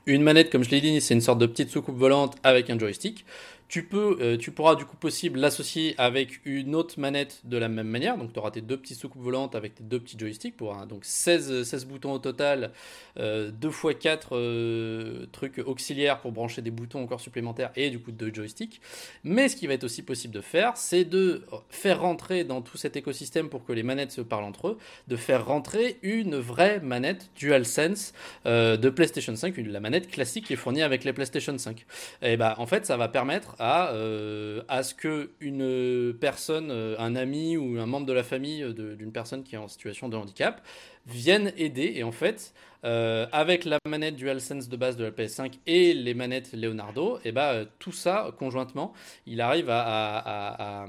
une 0.05 0.23
manette, 0.23 0.51
comme 0.51 0.63
je 0.63 0.69
l'ai 0.69 0.81
dit, 0.81 1.01
c'est 1.01 1.13
une 1.13 1.21
sorte 1.21 1.39
de 1.39 1.45
petite 1.45 1.69
soucoupe 1.69 1.97
volante 1.97 2.35
avec 2.43 2.69
un 2.69 2.77
joystick. 2.77 3.25
Tu, 3.69 3.83
peux, 3.83 4.17
euh, 4.19 4.37
tu 4.37 4.51
pourras 4.51 4.75
du 4.75 4.83
coup 4.83 4.97
possible 4.97 5.39
l'associer 5.39 5.95
avec 5.97 6.41
une 6.45 6.75
autre 6.75 6.99
manette 6.99 7.41
de 7.45 7.57
la 7.57 7.69
même 7.69 7.87
manière. 7.87 8.17
Donc 8.17 8.33
tu 8.33 8.39
auras 8.39 8.51
tes 8.51 8.61
deux 8.61 8.77
petits 8.77 8.95
soucoupes 8.95 9.21
volantes 9.21 9.55
avec 9.55 9.75
tes 9.75 9.83
deux 9.83 9.99
petits 9.99 10.17
joysticks 10.19 10.57
pour 10.57 10.75
donc 10.87 11.05
16, 11.05 11.63
16 11.63 11.85
boutons 11.85 12.11
au 12.11 12.19
total, 12.19 12.71
euh, 13.17 13.51
2 13.51 13.69
x 13.69 13.95
4 14.01 15.27
trucs 15.31 15.59
auxiliaires 15.59 16.19
pour 16.19 16.31
brancher 16.31 16.61
des 16.61 16.71
boutons 16.71 17.01
encore 17.03 17.21
supplémentaires 17.21 17.71
et 17.75 17.89
du 17.89 17.99
coup 17.99 18.11
deux 18.11 18.33
joysticks. 18.33 18.81
Mais 19.23 19.49
ce 19.49 19.55
qui 19.55 19.67
va 19.67 19.73
être 19.73 19.83
aussi 19.83 20.01
possible 20.01 20.33
de 20.33 20.41
faire, 20.41 20.75
c'est 20.75 21.05
de 21.05 21.43
faire 21.69 22.01
rentrer 22.01 22.43
dans 22.43 22.61
tout 22.61 22.77
cet 22.77 22.95
écosystème 22.95 23.49
pour 23.49 23.65
que 23.65 23.73
les 23.73 23.83
manettes 23.83 24.11
se 24.11 24.21
parlent 24.21 24.43
entre 24.43 24.69
eux, 24.69 24.77
de 25.07 25.15
faire 25.15 25.45
rentrer 25.45 25.97
une 26.01 26.35
vraie 26.35 26.79
manette 26.79 27.29
DualSense 27.37 28.13
euh, 28.45 28.77
de 28.77 28.89
PlayStation 28.89 29.35
5, 29.35 29.55
la 29.57 29.79
manette 29.79 30.09
classique 30.09 30.45
qui 30.45 30.53
est 30.53 30.57
fournie 30.57 30.81
avec 30.81 31.03
les 31.03 31.13
PlayStation 31.13 31.57
5. 31.57 31.85
Et 32.21 32.37
bah 32.37 32.55
en 32.57 32.65
fait 32.65 32.85
ça 32.85 32.97
va 32.97 33.07
permettre 33.07 33.55
à, 33.59 33.91
euh, 33.91 34.63
à 34.67 34.83
ce 34.83 34.93
que 34.93 35.31
une 35.39 36.13
personne, 36.19 36.71
euh, 36.71 36.95
un 36.97 37.15
ami 37.15 37.57
ou 37.57 37.79
un 37.79 37.85
membre 37.85 38.05
de 38.05 38.13
la 38.13 38.23
famille 38.23 38.65
d'une 38.73 39.11
personne 39.11 39.43
qui 39.43 39.55
est 39.55 39.57
en 39.57 39.67
situation 39.67 40.09
de 40.09 40.17
handicap 40.17 40.65
viennent 41.05 41.53
aider. 41.57 41.93
Et 41.95 42.03
en 42.03 42.11
fait, 42.11 42.53
euh, 42.85 43.25
avec 43.33 43.65
la 43.65 43.77
manette 43.85 44.15
DualSense 44.15 44.69
de 44.69 44.77
base 44.77 44.95
de 44.95 45.03
la 45.03 45.11
PS5 45.11 45.51
et 45.67 45.93
les 45.93 46.13
manettes 46.13 46.53
Leonardo, 46.53 47.17
et 47.17 47.21
eh 47.25 47.31
bah, 47.33 47.53
ben, 47.53 47.67
tout 47.77 47.91
ça 47.91 48.31
conjointement, 48.39 48.93
il 49.27 49.41
arrive 49.41 49.67
à, 49.69 50.85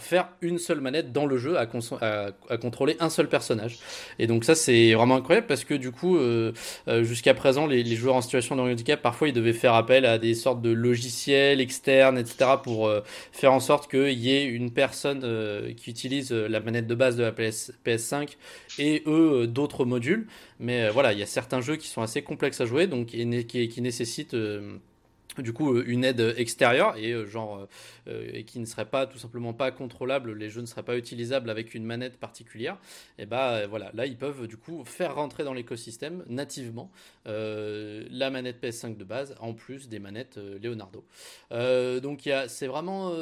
faire 0.00 0.30
une 0.40 0.58
seule 0.58 0.80
manette 0.80 1.12
dans 1.12 1.26
le 1.26 1.38
jeu, 1.38 1.56
à, 1.58 1.66
contrôler 2.56 2.96
un 2.98 3.08
seul 3.08 3.28
personnage. 3.28 3.78
Et 4.18 4.26
donc 4.26 4.44
ça 4.44 4.56
c'est 4.56 4.92
vraiment 4.94 5.16
incroyable 5.16 5.46
parce 5.46 5.62
que 5.62 5.74
du 5.74 5.92
coup, 5.92 6.16
euh, 6.16 6.52
euh, 6.88 7.04
jusqu'à 7.04 7.34
présent, 7.34 7.68
les, 7.68 7.84
joueurs 7.94 8.16
en 8.16 8.22
situation 8.22 8.56
de 8.56 8.62
handicap, 8.62 9.00
parfois 9.00 9.28
ils 9.28 9.34
devaient 9.34 9.52
faire 9.52 9.74
appel 9.74 10.04
à 10.04 10.18
des 10.18 10.34
sortes 10.34 10.60
de 10.60 10.70
logiciels 10.70 11.60
externes, 11.60 12.18
etc., 12.18 12.52
pour 12.62 12.90
faire 13.32 13.52
en 13.52 13.60
sorte 13.60 13.90
qu'il 13.90 14.18
y 14.18 14.30
ait 14.32 14.44
une 14.44 14.72
personne 14.72 15.20
qui 15.76 15.90
utilise 15.90 16.32
la 16.32 16.60
manette 16.60 16.86
de 16.86 16.94
base 16.94 17.16
de 17.16 17.22
la 17.22 17.32
PS, 17.32 17.72
PS5 17.84 18.36
et 18.78 19.02
eux 19.06 19.46
d'autres 19.46 19.84
modules. 19.84 20.26
Mais 20.58 20.79
euh, 20.84 20.92
voilà, 20.92 21.12
il 21.12 21.18
y 21.18 21.22
a 21.22 21.26
certains 21.26 21.60
jeux 21.60 21.76
qui 21.76 21.88
sont 21.88 22.02
assez 22.02 22.22
complexes 22.22 22.60
à 22.60 22.66
jouer, 22.66 22.86
donc 22.86 23.08
qui, 23.08 23.68
qui 23.68 23.80
nécessitent 23.82 24.34
euh, 24.34 24.78
du 25.38 25.52
coup 25.52 25.74
euh, 25.74 25.84
une 25.86 26.04
aide 26.04 26.34
extérieure 26.36 26.96
et 26.96 27.12
euh, 27.12 27.26
genre 27.26 27.66
euh, 28.08 28.30
et 28.32 28.44
qui 28.44 28.58
ne 28.58 28.64
serait 28.64 28.86
pas 28.86 29.06
tout 29.06 29.18
simplement 29.18 29.52
pas 29.52 29.70
contrôlable 29.70 30.32
les 30.34 30.50
jeux 30.50 30.60
ne 30.60 30.66
seraient 30.66 30.82
pas 30.82 30.96
utilisables 30.96 31.50
avec 31.50 31.74
une 31.74 31.84
manette 31.84 32.18
particulière 32.18 32.76
et 33.18 33.26
bah 33.26 33.66
voilà 33.66 33.90
là 33.94 34.06
ils 34.06 34.16
peuvent 34.16 34.46
du 34.46 34.56
coup 34.56 34.84
faire 34.84 35.14
rentrer 35.14 35.44
dans 35.44 35.54
l'écosystème 35.54 36.24
nativement 36.28 36.90
la 37.24 38.30
manette 38.30 38.62
PS5 38.62 38.96
de 38.96 39.04
base 39.04 39.34
en 39.40 39.54
plus 39.54 39.88
des 39.88 39.98
manettes 39.98 40.38
Leonardo. 40.62 41.04
Donc 41.50 42.28
c'est 42.48 42.66
vraiment 42.66 43.12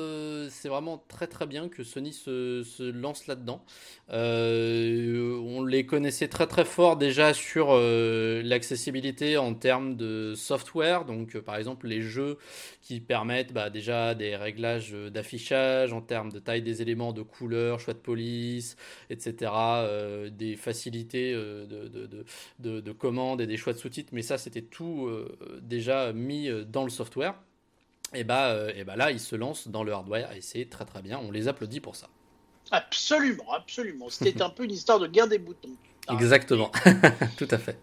c'est 0.48 0.68
vraiment 0.68 1.04
très 1.08 1.26
très 1.26 1.46
bien 1.46 1.68
que 1.68 1.84
Sony 1.84 2.12
se, 2.12 2.62
se 2.62 2.82
lance 2.82 3.26
là 3.26 3.34
dedans 3.34 3.64
on 4.10 5.64
les 5.64 5.84
connaissait 5.86 6.28
très 6.28 6.46
très 6.46 6.64
fort 6.64 6.96
déjà 6.96 7.34
sur 7.34 7.74
l'accessibilité 7.74 9.36
en 9.36 9.54
termes 9.54 9.96
de 9.96 10.34
software. 10.36 11.04
Donc 11.04 11.36
par 11.38 11.56
exemple 11.56 11.86
les 11.86 11.97
jeux 12.02 12.38
qui 12.82 13.00
permettent 13.00 13.52
bah, 13.52 13.70
déjà 13.70 14.14
des 14.14 14.36
réglages 14.36 14.92
d'affichage 14.92 15.92
en 15.92 16.00
termes 16.00 16.32
de 16.32 16.38
taille 16.38 16.62
des 16.62 16.82
éléments, 16.82 17.12
de 17.12 17.22
couleur, 17.22 17.80
choix 17.80 17.94
de 17.94 17.98
police, 17.98 18.76
etc. 19.10 19.50
Euh, 19.54 20.30
des 20.30 20.56
facilités 20.56 21.32
euh, 21.34 21.66
de, 21.66 21.88
de, 21.88 22.24
de, 22.58 22.80
de, 22.80 22.92
commande 22.92 23.40
et 23.40 23.46
des 23.46 23.56
choix 23.56 23.72
de 23.72 23.78
sous-titres, 23.78 24.10
mais 24.12 24.22
ça 24.22 24.38
c'était 24.38 24.62
tout 24.62 25.06
euh, 25.06 25.60
déjà 25.62 26.12
mis 26.12 26.48
dans 26.66 26.84
le 26.84 26.90
software. 26.90 27.34
Et 28.14 28.24
bah, 28.24 28.56
et 28.74 28.84
bah 28.84 28.96
là, 28.96 29.10
ils 29.10 29.20
se 29.20 29.36
lancent 29.36 29.68
dans 29.68 29.84
le 29.84 29.92
hardware 29.92 30.32
et 30.32 30.40
c'est 30.40 30.64
très 30.70 30.86
très 30.86 31.02
bien. 31.02 31.20
On 31.22 31.30
les 31.30 31.46
applaudit 31.46 31.80
pour 31.80 31.94
ça. 31.94 32.08
Absolument, 32.70 33.52
absolument. 33.52 34.08
C'était 34.08 34.40
un 34.40 34.48
peu 34.50 34.64
une 34.64 34.70
histoire 34.70 34.98
de 34.98 35.06
guerre 35.06 35.28
des 35.28 35.38
boutons. 35.38 35.76
Exactement, 36.10 36.70
tout 37.36 37.48
à 37.50 37.58
fait. 37.58 37.78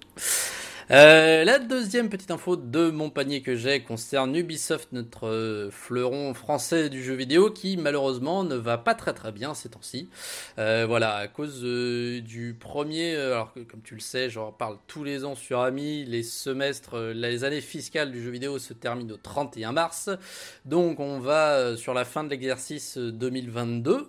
Euh, 0.92 1.44
la 1.44 1.58
deuxième 1.58 2.10
petite 2.10 2.30
info 2.30 2.56
de 2.56 2.92
mon 2.92 3.10
panier 3.10 3.42
que 3.42 3.56
j'ai 3.56 3.82
concerne 3.82 4.36
Ubisoft, 4.36 4.90
notre 4.92 5.28
euh, 5.28 5.72
fleuron 5.72 6.36
français 6.36 6.90
du 6.90 7.04
jeu 7.04 7.16
vidéo, 7.16 7.50
qui 7.50 7.76
malheureusement 7.76 8.44
ne 8.44 8.56
va 8.56 8.78
pas 8.78 8.94
très 8.94 9.14
très 9.14 9.32
bien 9.32 9.56
ces 9.56 9.70
temps-ci. 9.70 10.10
Euh, 10.60 10.86
voilà, 10.88 11.16
à 11.16 11.28
cause 11.28 11.64
du 11.64 12.56
premier, 12.60 13.16
alors 13.16 13.52
que 13.52 13.62
comme 13.62 13.82
tu 13.82 13.96
le 13.96 14.00
sais, 14.00 14.30
j'en 14.30 14.52
parle 14.52 14.78
tous 14.86 15.04
les 15.04 15.26
ans 15.26 15.34
sur 15.34 15.62
Ami, 15.62 16.06
les 16.06 16.22
semestres, 16.22 17.00
les 17.16 17.44
années 17.44 17.62
fiscales 17.62 18.12
du 18.12 18.22
jeu 18.22 18.30
vidéo 18.30 18.60
se 18.60 18.74
terminent 18.74 19.16
au 19.16 19.18
31 19.18 19.72
mars. 19.72 20.12
Donc 20.66 21.00
on 21.00 21.20
va 21.20 21.76
sur 21.78 21.96
la 21.96 22.06
fin 22.06 22.24
de 22.24 22.30
l'exercice 22.30 23.00
2022. 23.00 24.08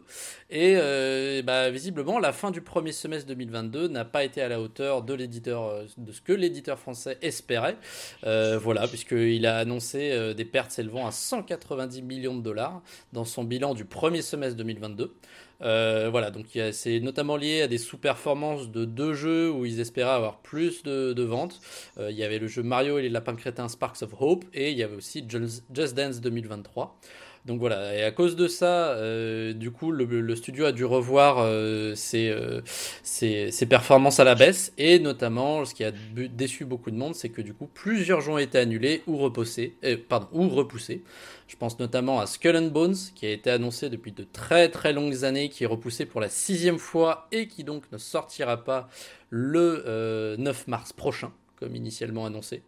Et 0.48 1.42
bah, 1.42 1.70
visiblement, 1.70 2.18
la 2.18 2.32
fin 2.32 2.50
du 2.50 2.60
premier 2.60 2.92
semestre 2.92 3.26
2022 3.28 3.88
n'a 3.88 4.04
pas 4.04 4.24
été 4.24 4.40
à 4.40 4.48
la 4.48 4.60
hauteur 4.60 5.02
de 5.02 5.16
de 5.16 6.12
ce 6.12 6.20
que 6.20 6.32
l'éditeur 6.32 6.78
français 6.78 7.18
espérait. 7.22 7.76
Euh, 8.24 8.58
voilà, 8.58 8.86
puisqu'il 8.86 9.46
a 9.46 9.58
annoncé 9.58 10.10
euh, 10.12 10.34
des 10.34 10.44
pertes 10.44 10.70
s'élevant 10.70 11.06
à 11.06 11.10
190 11.10 12.02
millions 12.02 12.36
de 12.36 12.42
dollars 12.42 12.82
dans 13.12 13.24
son 13.24 13.44
bilan 13.44 13.74
du 13.74 13.84
premier 13.84 14.22
semestre 14.22 14.56
2022. 14.56 15.14
Euh, 15.62 16.08
voilà, 16.10 16.30
donc 16.30 16.46
c'est 16.72 17.00
notamment 17.00 17.36
lié 17.36 17.62
à 17.62 17.66
des 17.66 17.78
sous-performances 17.78 18.70
de 18.70 18.84
deux 18.84 19.14
jeux 19.14 19.50
où 19.50 19.64
ils 19.64 19.80
espéraient 19.80 20.10
avoir 20.10 20.40
plus 20.40 20.82
de, 20.82 21.22
ventes. 21.22 21.60
il 21.98 22.14
y 22.14 22.24
avait 22.24 22.38
le 22.38 22.46
jeu 22.46 22.62
Mario 22.62 22.98
et 22.98 23.02
les 23.02 23.08
lapins 23.08 23.34
crétins 23.34 23.68
Sparks 23.68 24.02
of 24.02 24.10
Hope 24.20 24.44
et 24.52 24.70
il 24.70 24.76
y 24.76 24.82
avait 24.82 24.96
aussi 24.96 25.26
Just 25.26 25.94
Dance 25.94 26.20
2023. 26.20 26.98
Donc 27.46 27.60
voilà, 27.60 27.94
et 27.94 28.02
à 28.02 28.10
cause 28.10 28.34
de 28.34 28.48
ça, 28.48 28.88
euh, 28.88 29.52
du 29.52 29.70
coup, 29.70 29.92
le, 29.92 30.34
studio 30.34 30.64
a 30.64 30.72
dû 30.72 30.84
revoir 30.84 31.38
euh, 31.38 31.94
euh, 32.14 32.60
ses, 33.04 33.66
performances 33.66 34.18
à 34.18 34.24
la 34.24 34.34
baisse, 34.34 34.72
et 34.78 34.98
notamment, 34.98 35.64
ce 35.64 35.72
qui 35.72 35.84
a 35.84 35.92
déçu 35.92 36.64
beaucoup 36.64 36.90
de 36.90 36.96
monde, 36.96 37.14
c'est 37.14 37.28
que 37.28 37.40
du 37.40 37.54
coup, 37.54 37.68
plusieurs 37.72 38.20
jeux 38.20 38.32
ont 38.32 38.38
été 38.38 38.58
annulés 38.58 39.04
ou 39.06 39.16
repoussés, 39.16 39.76
pardon, 40.08 40.26
ou 40.32 40.48
repoussés. 40.48 41.04
Je 41.46 41.54
pense 41.54 41.78
notamment 41.78 42.18
à 42.18 42.26
Skull 42.26 42.56
and 42.56 42.70
Bones, 42.72 42.96
qui 43.14 43.26
a 43.26 43.30
été 43.30 43.48
annoncé 43.50 43.90
depuis 43.90 44.10
de 44.10 44.24
très 44.24 44.68
très 44.68 44.92
longues 44.92 45.24
années, 45.24 45.48
qui 45.48 45.62
est 45.62 45.68
repoussé 45.68 46.04
pour 46.04 46.20
la 46.20 46.28
sixième 46.28 46.78
fois, 46.78 47.28
et 47.30 47.46
qui 47.46 47.62
donc 47.62 47.84
ne 47.92 47.98
sortira 47.98 48.64
pas 48.64 48.88
le 49.30 50.34
9 50.36 50.66
mars 50.66 50.92
prochain, 50.92 51.30
comme 51.58 51.74
initialement 51.74 52.26
annoncé. 52.26 52.62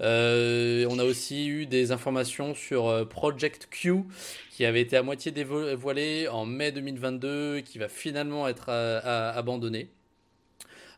Euh, 0.00 0.86
on 0.90 0.98
a 0.98 1.04
aussi 1.04 1.46
eu 1.48 1.66
des 1.66 1.92
informations 1.92 2.54
sur 2.54 2.88
euh, 2.88 3.04
Project 3.04 3.68
Q 3.70 4.04
qui 4.50 4.64
avait 4.64 4.80
été 4.80 4.96
à 4.96 5.02
moitié 5.02 5.32
dévoilé 5.32 6.28
en 6.28 6.44
mai 6.46 6.72
2022 6.72 7.60
qui 7.60 7.78
va 7.78 7.88
finalement 7.88 8.48
être 8.48 8.66
euh, 8.68 9.32
abandonné. 9.34 9.88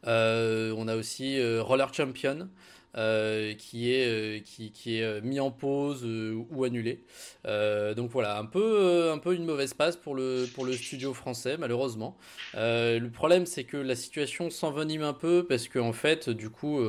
on 0.05 0.89
a 0.89 0.97
aussi 0.97 1.39
Roller 1.61 1.93
Champion 1.93 2.49
euh, 2.97 3.53
qui 3.53 3.93
est, 3.93 4.07
euh, 4.07 4.39
qui, 4.43 4.71
qui, 4.73 4.99
est 4.99 5.03
euh, 5.03 5.21
mis 5.23 5.39
en 5.39 5.51
pause 5.51 6.07
ou 6.07 6.65
annulé. 6.65 7.05
donc 7.45 8.11
voilà, 8.11 8.39
un 8.39 8.47
peu, 8.47 9.11
un 9.13 9.19
peu 9.19 9.35
une 9.35 9.45
mauvaise 9.45 9.75
passe 9.75 9.97
pour 9.97 10.15
le, 10.15 10.47
pour 10.55 10.65
le 10.65 10.73
studio 10.73 11.13
français, 11.13 11.57
malheureusement. 11.59 12.17
le 12.55 13.09
problème, 13.09 13.45
c'est 13.45 13.65
que 13.65 13.77
la 13.77 13.95
situation 13.95 14.51
s'envenime 14.51 15.03
un 15.03 15.13
peu 15.13 15.45
parce 15.47 15.69
qu'en 15.69 15.89
en 15.89 15.93
fait, 15.93 16.31
du 16.31 16.51
coup, 16.51 16.81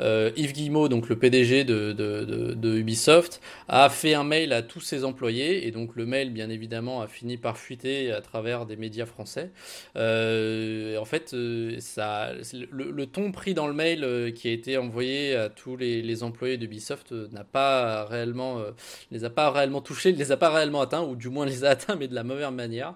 Yves 0.00 0.52
Guillemot, 0.52 0.88
donc 0.88 1.08
le 1.08 1.18
PDG 1.18 1.64
de, 1.64 1.92
de, 1.92 2.54
de, 2.54 2.78
Ubisoft, 2.78 3.40
a 3.68 3.88
fait 3.88 4.14
un 4.14 4.24
mail 4.24 4.52
à 4.52 4.62
tous 4.62 4.80
ses 4.80 5.04
employés 5.04 5.66
et 5.66 5.70
donc 5.70 5.96
le 5.96 6.06
mail, 6.06 6.30
bien 6.30 6.50
évidemment, 6.50 7.00
a 7.00 7.08
fini 7.08 7.36
par 7.36 7.58
fuiter 7.58 8.12
à 8.12 8.20
travers 8.20 8.66
des 8.66 8.76
médias 8.76 9.06
français. 9.06 9.50
en 9.96 11.04
fait, 11.04 11.34
ça, 11.80 12.32
le, 12.70 13.06
ton 13.06 13.32
pris 13.32 13.54
dans 13.54 13.66
le 13.66 13.74
mail 13.74 14.32
qui 14.34 14.48
a 14.48 14.52
été 14.52 14.76
envoyé 14.76 15.37
tous 15.48 15.76
les, 15.76 16.22
employés 16.22 16.56
d'Ubisoft 16.56 17.12
euh, 17.12 17.28
n'a 17.30 17.44
pas 17.44 18.04
réellement, 18.04 18.58
euh, 18.58 18.72
les 19.10 19.24
a 19.24 19.30
pas 19.30 19.50
réellement 19.50 19.80
touchés, 19.80 20.12
les 20.12 20.32
a 20.32 20.36
pas 20.36 20.50
réellement 20.50 20.80
atteints, 20.80 21.02
ou 21.02 21.16
du 21.16 21.28
moins 21.28 21.46
les 21.46 21.64
a 21.64 21.70
atteints, 21.70 21.96
mais 21.96 22.08
de 22.08 22.14
la 22.14 22.24
mauvaise 22.24 22.50
manière. 22.50 22.94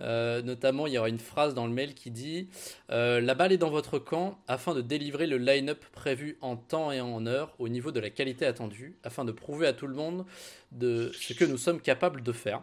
Euh, 0.00 0.42
notamment, 0.42 0.86
il 0.86 0.94
y 0.94 0.98
aura 0.98 1.08
une 1.08 1.18
phrase 1.18 1.54
dans 1.54 1.66
le 1.66 1.72
mail 1.72 1.94
qui 1.94 2.10
dit 2.10 2.48
La 2.88 3.34
balle 3.34 3.52
est 3.52 3.58
dans 3.58 3.70
votre 3.70 3.98
camp 3.98 4.38
afin 4.48 4.74
de 4.74 4.80
délivrer 4.80 5.26
le 5.26 5.38
line-up 5.38 5.84
prévu 5.92 6.36
en 6.40 6.56
temps 6.56 6.90
et 6.90 7.00
en 7.00 7.26
heure 7.26 7.54
au 7.58 7.68
niveau 7.68 7.92
de 7.92 8.00
la 8.00 8.10
qualité 8.10 8.46
attendue, 8.46 8.96
afin 9.04 9.24
de 9.24 9.32
prouver 9.32 9.66
à 9.66 9.72
tout 9.72 9.86
le 9.86 9.94
monde 9.94 10.24
de 10.72 11.12
ce 11.14 11.32
que 11.32 11.44
nous 11.44 11.58
sommes 11.58 11.80
capables 11.80 12.22
de 12.22 12.32
faire. 12.32 12.62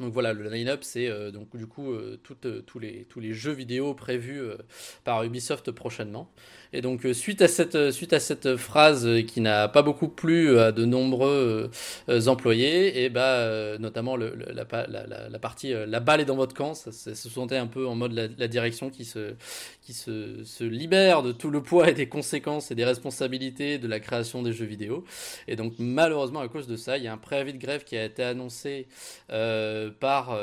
Donc 0.00 0.12
voilà, 0.12 0.32
le 0.32 0.48
line-up, 0.50 0.80
c'est 0.82 1.08
donc 1.32 1.56
du 1.56 1.66
coup 1.66 1.94
tous, 2.22 2.78
les, 2.78 3.04
tous 3.04 3.20
les 3.20 3.32
jeux 3.32 3.52
vidéo 3.52 3.94
prévus 3.94 4.42
par 5.04 5.22
Ubisoft 5.24 5.70
prochainement. 5.70 6.30
Et 6.72 6.82
donc, 6.82 7.06
euh, 7.06 7.14
suite 7.14 7.42
à 7.42 7.48
cette, 7.48 7.74
euh, 7.74 7.90
suite 7.90 8.12
à 8.12 8.20
cette 8.20 8.56
phrase 8.56 9.08
qui 9.26 9.40
n'a 9.40 9.68
pas 9.68 9.82
beaucoup 9.82 10.08
plu 10.08 10.58
à 10.58 10.72
de 10.72 10.84
nombreux 10.84 11.70
euh, 12.08 12.26
employés, 12.26 13.04
et 13.04 13.08
bah, 13.08 13.78
notamment 13.78 14.16
le, 14.16 14.34
la, 14.52 14.66
la, 14.86 15.28
la, 15.28 15.38
partie 15.38 15.72
la 15.72 16.00
balle 16.00 16.20
est 16.20 16.24
dans 16.24 16.36
votre 16.36 16.54
camp, 16.54 16.74
ça, 16.74 16.92
se 16.92 17.28
sentait 17.28 17.56
un 17.56 17.66
peu 17.66 17.86
en 17.86 17.94
mode 17.94 18.12
la, 18.12 18.48
direction 18.48 18.90
qui, 18.90 19.04
se, 19.04 19.34
qui 19.82 19.92
se, 19.92 20.44
se, 20.44 20.64
libère 20.64 21.22
de 21.22 21.32
tout 21.32 21.50
le 21.50 21.62
poids 21.62 21.90
et 21.90 21.94
des 21.94 22.08
conséquences 22.08 22.70
et 22.70 22.74
des 22.74 22.84
responsabilités 22.84 23.78
de 23.78 23.88
la 23.88 24.00
création 24.00 24.42
des 24.42 24.52
jeux 24.52 24.66
vidéo. 24.66 25.04
Et 25.48 25.56
donc, 25.56 25.74
malheureusement, 25.78 26.40
à 26.40 26.48
cause 26.48 26.66
de 26.66 26.76
ça, 26.76 26.98
il 26.98 27.04
y 27.04 27.08
a 27.08 27.12
un 27.12 27.18
préavis 27.18 27.52
de 27.52 27.58
grève 27.58 27.84
qui 27.84 27.96
a 27.96 28.04
été 28.04 28.22
annoncé 28.22 28.86
par, 29.90 30.38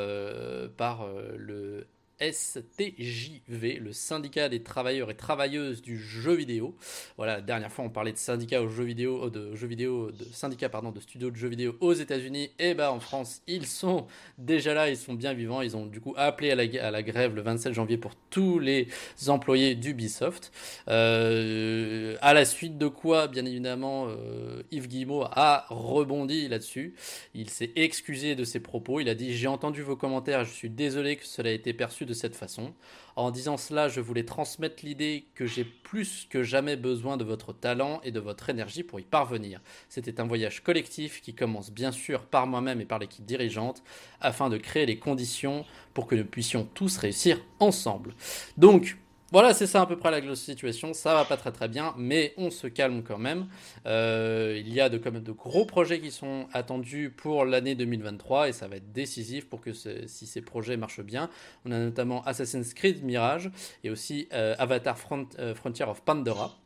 par 0.76 1.06
le 1.36 1.86
STJV, 2.32 3.78
le 3.80 3.92
syndicat 3.92 4.48
des 4.48 4.62
travailleurs 4.62 5.10
et 5.10 5.14
travailleuses 5.14 5.82
du 5.82 5.98
jeu 5.98 6.34
vidéo. 6.34 6.74
Voilà, 7.16 7.40
dernière 7.40 7.72
fois 7.72 7.84
on 7.84 7.90
parlait 7.90 8.12
de 8.12 8.18
syndicat 8.18 8.62
aux 8.62 8.68
jeux 8.68 8.84
vidéo, 8.84 9.30
de 9.30 9.54
jeux 9.54 9.66
vidéo, 9.66 10.10
de 10.10 10.24
syndicat 10.32 10.68
pardon, 10.68 10.90
de 10.90 11.00
studios 11.00 11.30
de 11.30 11.36
jeux 11.36 11.48
vidéo 11.48 11.76
aux 11.80 11.92
États-Unis. 11.92 12.50
Et 12.58 12.74
bah 12.74 12.92
en 12.92 13.00
France, 13.00 13.42
ils 13.46 13.66
sont 13.66 14.06
déjà 14.38 14.74
là, 14.74 14.88
ils 14.88 14.96
sont 14.96 15.14
bien 15.14 15.34
vivants. 15.34 15.62
Ils 15.62 15.76
ont 15.76 15.86
du 15.86 16.00
coup 16.00 16.14
appelé 16.16 16.50
à 16.50 16.90
la, 16.90 17.02
grève 17.02 17.34
le 17.34 17.42
27 17.42 17.72
janvier 17.72 17.96
pour 17.96 18.14
tous 18.30 18.58
les 18.58 18.88
employés 19.28 19.74
d'Ubisoft. 19.74 20.52
Euh, 20.88 22.16
à 22.20 22.34
la 22.34 22.44
suite 22.44 22.78
de 22.78 22.88
quoi, 22.88 23.28
bien 23.28 23.44
évidemment, 23.44 24.06
euh, 24.08 24.62
Yves 24.70 24.88
Guillemot 24.88 25.24
a 25.30 25.66
rebondi 25.68 26.48
là-dessus. 26.48 26.94
Il 27.34 27.50
s'est 27.50 27.72
excusé 27.76 28.34
de 28.34 28.44
ses 28.44 28.60
propos. 28.60 29.00
Il 29.00 29.08
a 29.08 29.14
dit 29.14 29.34
J'ai 29.34 29.48
entendu 29.48 29.82
vos 29.82 29.96
commentaires 29.96 30.14
je 30.44 30.52
suis 30.52 30.70
désolé 30.70 31.16
que 31.16 31.26
cela 31.26 31.50
ait 31.50 31.54
été 31.54 31.72
perçu 31.72 32.06
de 32.06 32.13
cette 32.14 32.36
façon. 32.36 32.72
En 33.16 33.30
disant 33.30 33.56
cela, 33.56 33.88
je 33.88 34.00
voulais 34.00 34.24
transmettre 34.24 34.84
l'idée 34.84 35.26
que 35.34 35.46
j'ai 35.46 35.64
plus 35.64 36.26
que 36.30 36.42
jamais 36.42 36.76
besoin 36.76 37.16
de 37.16 37.24
votre 37.24 37.52
talent 37.52 38.00
et 38.02 38.10
de 38.10 38.20
votre 38.20 38.50
énergie 38.50 38.82
pour 38.82 39.00
y 39.00 39.04
parvenir. 39.04 39.60
C'était 39.88 40.20
un 40.20 40.26
voyage 40.26 40.62
collectif 40.62 41.20
qui 41.20 41.34
commence 41.34 41.70
bien 41.70 41.92
sûr 41.92 42.26
par 42.26 42.46
moi-même 42.46 42.80
et 42.80 42.86
par 42.86 42.98
l'équipe 42.98 43.24
dirigeante 43.24 43.82
afin 44.20 44.48
de 44.48 44.56
créer 44.56 44.86
les 44.86 44.98
conditions 44.98 45.64
pour 45.92 46.06
que 46.06 46.14
nous 46.14 46.24
puissions 46.24 46.68
tous 46.74 46.96
réussir 46.96 47.40
ensemble. 47.60 48.14
Donc, 48.56 48.96
voilà, 49.34 49.52
c'est 49.52 49.66
ça 49.66 49.80
à 49.80 49.86
peu 49.86 49.96
près 49.96 50.12
la 50.12 50.36
situation. 50.36 50.94
Ça 50.94 51.12
va 51.12 51.24
pas 51.24 51.36
très 51.36 51.50
très 51.50 51.66
bien, 51.66 51.92
mais 51.98 52.34
on 52.36 52.52
se 52.52 52.68
calme 52.68 53.02
quand 53.02 53.18
même. 53.18 53.48
Euh, 53.84 54.62
il 54.64 54.72
y 54.72 54.80
a 54.80 54.88
de, 54.88 54.96
gros 55.32 55.66
projets 55.66 55.98
qui 56.00 56.12
sont 56.12 56.46
attendus 56.52 57.10
pour 57.10 57.44
l'année 57.44 57.74
2023 57.74 58.50
et 58.50 58.52
ça 58.52 58.68
va 58.68 58.76
être 58.76 58.92
décisif 58.92 59.48
pour 59.48 59.60
que 59.60 59.72
si 59.72 60.26
ces 60.26 60.40
projets 60.40 60.76
marchent 60.76 61.02
bien. 61.02 61.30
On 61.64 61.72
a 61.72 61.80
notamment 61.80 62.22
Assassin's 62.22 62.74
Creed 62.74 63.02
Mirage 63.02 63.50
et 63.82 63.90
aussi 63.90 64.28
euh, 64.32 64.54
Avatar 64.56 64.96
euh, 65.40 65.52
Frontier 65.56 65.84
of 65.84 66.02
Pandora. 66.02 66.56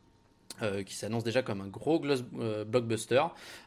Euh, 0.62 0.82
qui 0.82 0.94
s'annonce 0.94 1.22
déjà 1.22 1.42
comme 1.42 1.60
un 1.60 1.68
gros 1.68 2.02
euh, 2.04 2.64
blockbuster 2.64 3.22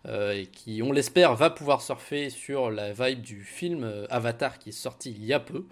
euh, 0.08 0.34
et 0.34 0.48
qui, 0.48 0.82
on 0.84 0.92
l'espère, 0.92 1.36
va 1.36 1.50
pouvoir 1.50 1.82
surfer 1.82 2.30
sur 2.30 2.70
la 2.70 2.92
vibe 2.92 3.22
du 3.22 3.44
film 3.44 3.90
Avatar 4.10 4.60
qui 4.60 4.70
est 4.70 4.74
sorti 4.74 5.12
il 5.12 5.24
y 5.26 5.34
a 5.34 5.40
peu. 5.40 5.64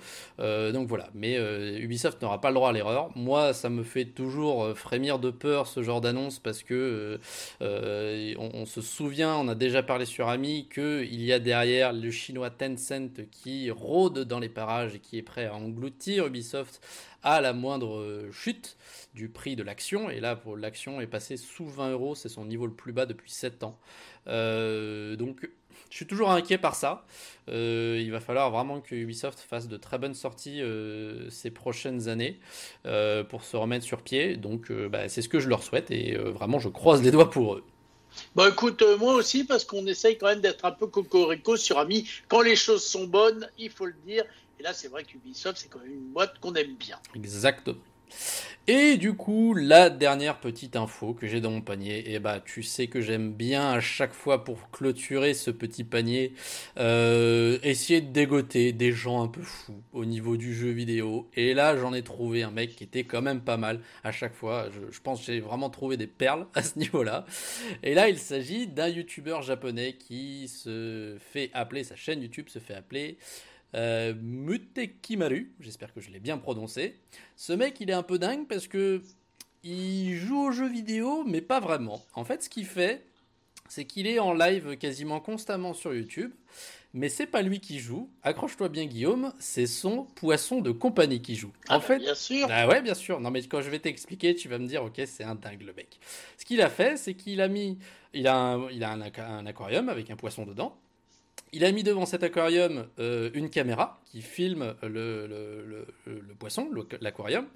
donc 0.72 0.88
voilà, 0.88 1.10
mais 1.14 1.36
Ubisoft 1.80 2.22
n'aura 2.22 2.40
pas 2.40 2.50
le 2.50 2.56
droit 2.56 2.70
à 2.70 2.72
l'erreur. 2.72 3.10
Moi, 3.16 3.54
ça 3.54 3.70
me 3.70 3.84
fait 3.84 4.06
toujours 4.06 4.78
frémir 4.78 5.20
de 5.20 5.30
peur 5.30 5.68
ce 5.68 5.84
genre 5.84 6.02
d'annonce 6.02 6.40
parce 6.40 6.64
que 6.64 7.20
on, 7.60 8.66
se 8.66 8.82
souvient, 8.82 9.36
on 9.36 9.48
a 9.48 9.56
déjà 9.56 9.84
parlé 9.84 10.06
sur 10.06 10.30
Ami, 10.30 10.68
qu'il 10.74 11.22
y 11.22 11.34
a 11.34 11.40
derrière 11.40 11.94
le 11.94 12.12
chinois 12.12 12.50
Tencent 12.50 13.26
qui 13.32 13.72
rôde 13.72 14.20
dans 14.20 14.40
les 14.40 14.50
parages 14.50 14.96
et 14.96 15.00
qui 15.00 15.18
est 15.18 15.24
prêt 15.24 15.46
à 15.46 15.56
engloutir 15.56 16.28
Ubisoft 16.28 16.82
à 17.24 17.42
la 17.42 17.54
moindre 17.54 18.30
chute 18.32 18.78
du 19.14 19.30
prix 19.30 19.56
de 19.56 19.64
l'action. 19.64 20.10
Et 20.10 20.20
là, 20.20 20.36
pour 20.36 20.58
l'action 20.58 21.02
est 21.02 21.08
passée 21.08 21.38
sous 21.38 21.68
20 21.68 21.92
euros, 21.92 22.16
c'est 22.16 22.30
son 22.30 22.46
niveau 22.46 22.66
le 22.66 22.74
plus 22.74 22.94
bas 22.94 23.06
depuis 23.06 23.32
7 23.32 23.64
ans. 23.64 23.78
Euh, 24.28 25.16
donc, 25.16 25.50
je 25.90 25.96
suis 25.96 26.08
toujours 26.08 26.32
inquiet 26.32 26.58
par 26.58 26.76
ça. 26.76 27.06
Euh, 27.50 28.00
il 28.00 28.12
va 28.12 28.20
falloir 28.20 28.52
vraiment 28.52 28.80
que 28.80 28.96
Ubisoft 28.96 29.40
fasse 29.40 29.68
de 29.68 29.78
très 29.78 29.98
bonnes 29.98 30.14
sorties 30.14 30.62
euh, 30.62 31.30
ces 31.30 31.52
prochaines 31.52 32.10
années 32.10 32.40
pour 33.30 33.44
se 33.44 33.58
remettre 33.58 33.86
sur 33.86 34.02
pied. 34.02 34.38
Donc, 34.38 34.72
bah, 34.72 35.10
c'est 35.10 35.22
ce 35.22 35.30
que 35.30 35.40
je 35.40 35.50
leur 35.50 35.64
souhaite 35.64 35.92
et 35.92 36.16
vraiment, 36.16 36.60
je 36.60 36.70
croise 36.70 37.02
les 37.02 37.12
doigts 37.12 37.30
pour 37.30 37.56
eux. 37.56 37.64
Bon, 38.36 38.50
écoute, 38.50 38.84
moi 39.00 39.14
aussi, 39.14 39.44
parce 39.44 39.64
qu'on 39.64 39.86
essaye 39.86 40.18
quand 40.18 40.28
même 40.28 40.42
d'être 40.42 40.66
un 40.66 40.72
peu 40.72 40.88
cocorico 40.88 41.58
sur 41.58 41.78
Ami. 41.78 42.10
Quand 42.28 42.42
les 42.42 42.56
choses 42.56 42.84
sont 42.84 43.06
bonnes, 43.06 43.48
il 43.60 43.70
faut 43.70 43.86
le 43.86 43.96
dire. 44.06 44.24
Et 44.60 44.64
là, 44.64 44.74
c'est 44.74 44.90
vrai 44.90 45.04
qu'Ubisoft, 45.04 45.58
c'est 45.58 45.70
quand 45.70 45.80
même 45.80 45.94
une 45.94 46.12
boîte 46.12 46.38
qu'on 46.40 46.54
aime 46.56 46.76
bien. 46.76 47.00
Exactement. 47.16 47.78
Et 48.68 48.98
du 48.98 49.14
coup, 49.14 49.56
la 49.56 49.90
dernière 49.90 50.40
petite 50.40 50.76
info 50.76 51.14
que 51.14 51.28
j'ai 51.28 51.42
dans 51.42 51.50
mon 51.50 51.62
panier, 51.62 51.98
et 52.00 52.16
eh 52.16 52.20
bah 52.20 52.40
tu 52.40 52.62
sais 52.62 52.88
que 52.88 53.02
j'aime 53.02 53.34
bien 53.34 53.72
à 53.72 53.80
chaque 53.80 54.14
fois 54.14 54.44
pour 54.44 54.70
clôturer 54.70 55.34
ce 55.34 55.50
petit 55.50 55.84
panier, 55.84 56.34
euh, 56.78 57.58
essayer 57.64 58.02
de 58.02 58.12
dégoter 58.12 58.72
des 58.72 58.92
gens 58.92 59.24
un 59.24 59.28
peu 59.28 59.42
fous 59.42 59.82
au 59.92 60.06
niveau 60.06 60.38
du 60.38 60.54
jeu 60.54 60.70
vidéo. 60.70 61.28
Et 61.36 61.56
là, 61.56 61.78
j'en 61.78 61.94
ai 61.94 62.04
trouvé 62.04 62.44
un 62.44 62.52
mec 62.52 62.76
qui 62.76 62.84
était 62.84 63.06
quand 63.06 63.24
même 63.24 63.42
pas 63.42 63.58
mal 63.58 63.80
à 64.04 64.12
chaque 64.12 64.36
fois. 64.36 64.70
Je, 64.70 65.00
pense 65.00 65.20
que 65.20 65.26
j'ai 65.28 65.40
vraiment 65.40 65.72
trouvé 65.72 65.98
des 65.98 66.08
perles 66.08 66.46
à 66.54 66.62
ce 66.62 66.78
niveau-là. 66.78 67.26
Et 67.82 67.96
là, 67.96 68.08
il 68.10 68.20
s'agit 68.20 68.68
d'un 68.68 68.88
youtubeur 68.88 69.42
japonais 69.42 69.94
qui 69.94 70.48
se 70.48 71.18
fait 71.20 71.50
appeler, 71.54 71.84
sa 71.84 71.96
chaîne 71.96 72.22
YouTube 72.22 72.50
se 72.50 72.60
fait 72.60 72.76
appeler 72.76 73.18
euh, 73.76 74.14
Mutekimaru, 74.20 75.52
j'espère 75.60 75.94
que 75.94 76.02
je 76.02 76.10
l'ai 76.10 76.20
bien 76.20 76.38
prononcé. 76.38 77.00
Ce 77.36 77.54
mec, 77.54 77.80
il 77.80 77.90
est 77.90 77.94
un 77.94 78.04
peu 78.04 78.18
dingue 78.18 78.48
parce 78.48 78.68
que 78.68 79.02
il 79.64 80.16
joue 80.16 80.40
aux 80.48 80.52
jeux 80.52 80.70
vidéo, 80.70 81.24
mais 81.26 81.42
pas 81.42 81.60
vraiment. 81.60 82.04
En 82.14 82.24
fait, 82.24 82.44
ce 82.44 82.50
qu'il 82.50 82.66
fait, 82.66 83.06
c'est 83.68 83.86
qu'il 83.86 84.08
est 84.08 84.20
en 84.20 84.34
live 84.34 84.78
quasiment 84.78 85.20
constamment 85.20 85.74
sur 85.74 85.94
YouTube, 85.94 86.32
mais 86.94 87.10
c'est 87.10 87.28
pas 87.28 87.42
lui 87.42 87.60
qui 87.60 87.80
joue. 87.80 88.10
Accroche-toi 88.24 88.70
bien, 88.70 88.86
Guillaume, 88.86 89.34
c'est 89.38 89.68
son 89.68 90.06
poisson 90.16 90.62
de 90.62 90.72
compagnie 90.72 91.22
qui 91.22 91.36
joue. 91.36 91.52
en 91.68 91.76
ah, 91.76 91.80
fait, 91.80 92.00
bien 92.00 92.16
sûr. 92.16 92.48
Ah 92.50 92.68
ouais, 92.68 92.82
bien 92.82 92.96
sûr. 92.96 93.20
Non, 93.20 93.30
mais 93.30 93.44
quand 93.44 93.62
je 93.62 93.70
vais 93.70 93.80
t'expliquer, 93.80 94.34
tu 94.34 94.48
vas 94.48 94.58
me 94.58 94.66
dire, 94.66 94.84
ok, 94.84 95.02
c'est 95.06 95.24
un 95.24 95.36
dingue 95.36 95.62
le 95.62 95.74
mec. 95.74 96.00
Ce 96.38 96.46
qu'il 96.46 96.62
a 96.62 96.70
fait, 96.70 96.98
c'est 96.98 97.14
qu'il 97.14 97.42
a 97.42 97.48
mis, 97.48 97.78
il 98.14 98.28
a, 98.28 98.58
il 98.72 98.84
a 98.84 98.92
un 98.92 99.46
aquarium 99.46 99.90
avec 99.90 100.10
un 100.10 100.16
poisson 100.16 100.46
dedans. 100.46 100.76
Il 101.52 101.66
a 101.66 101.72
mis 101.72 101.82
devant 101.82 102.06
cet 102.06 102.24
aquarium 102.24 102.86
euh, 103.00 103.32
une 103.34 103.50
caméra 103.50 104.00
qui 104.06 104.22
filme 104.22 104.76
le, 104.84 105.86
poisson, 106.38 106.70
l'aquarium, 107.02 107.48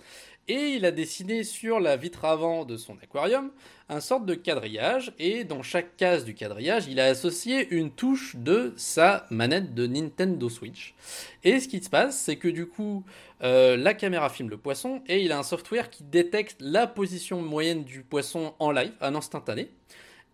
et 0.47 0.69
il 0.75 0.86
a 0.86 0.91
dessiné 0.91 1.43
sur 1.43 1.79
la 1.79 1.95
vitre 1.95 2.25
avant 2.25 2.65
de 2.65 2.75
son 2.75 2.97
aquarium 3.03 3.51
un 3.89 3.99
sorte 3.99 4.25
de 4.25 4.34
quadrillage, 4.34 5.13
et 5.19 5.43
dans 5.43 5.62
chaque 5.62 5.95
case 5.95 6.25
du 6.25 6.34
quadrillage, 6.34 6.88
il 6.88 6.99
a 6.99 7.06
associé 7.06 7.67
une 7.69 7.91
touche 7.91 8.36
de 8.36 8.73
sa 8.77 9.27
manette 9.29 9.75
de 9.75 9.86
Nintendo 9.86 10.49
Switch. 10.49 10.95
Et 11.43 11.60
ce 11.60 11.67
qui 11.67 11.84
se 11.84 11.89
passe, 11.89 12.19
c'est 12.19 12.38
que 12.38 12.47
du 12.47 12.65
coup, 12.65 13.03
euh, 13.43 13.77
la 13.77 13.93
caméra 13.93 14.29
filme 14.29 14.49
le 14.49 14.58
poisson, 14.58 15.03
et 15.08 15.21
il 15.23 15.32
a 15.32 15.38
un 15.38 15.43
software 15.43 15.89
qui 15.89 16.03
détecte 16.03 16.56
la 16.60 16.88
position 16.88 17.41
moyenne 17.41 17.84
du 17.84 18.01
poisson 18.01 18.56
en 18.58 18.71
live, 18.71 18.93
en 19.01 19.13
instantané. 19.15 19.69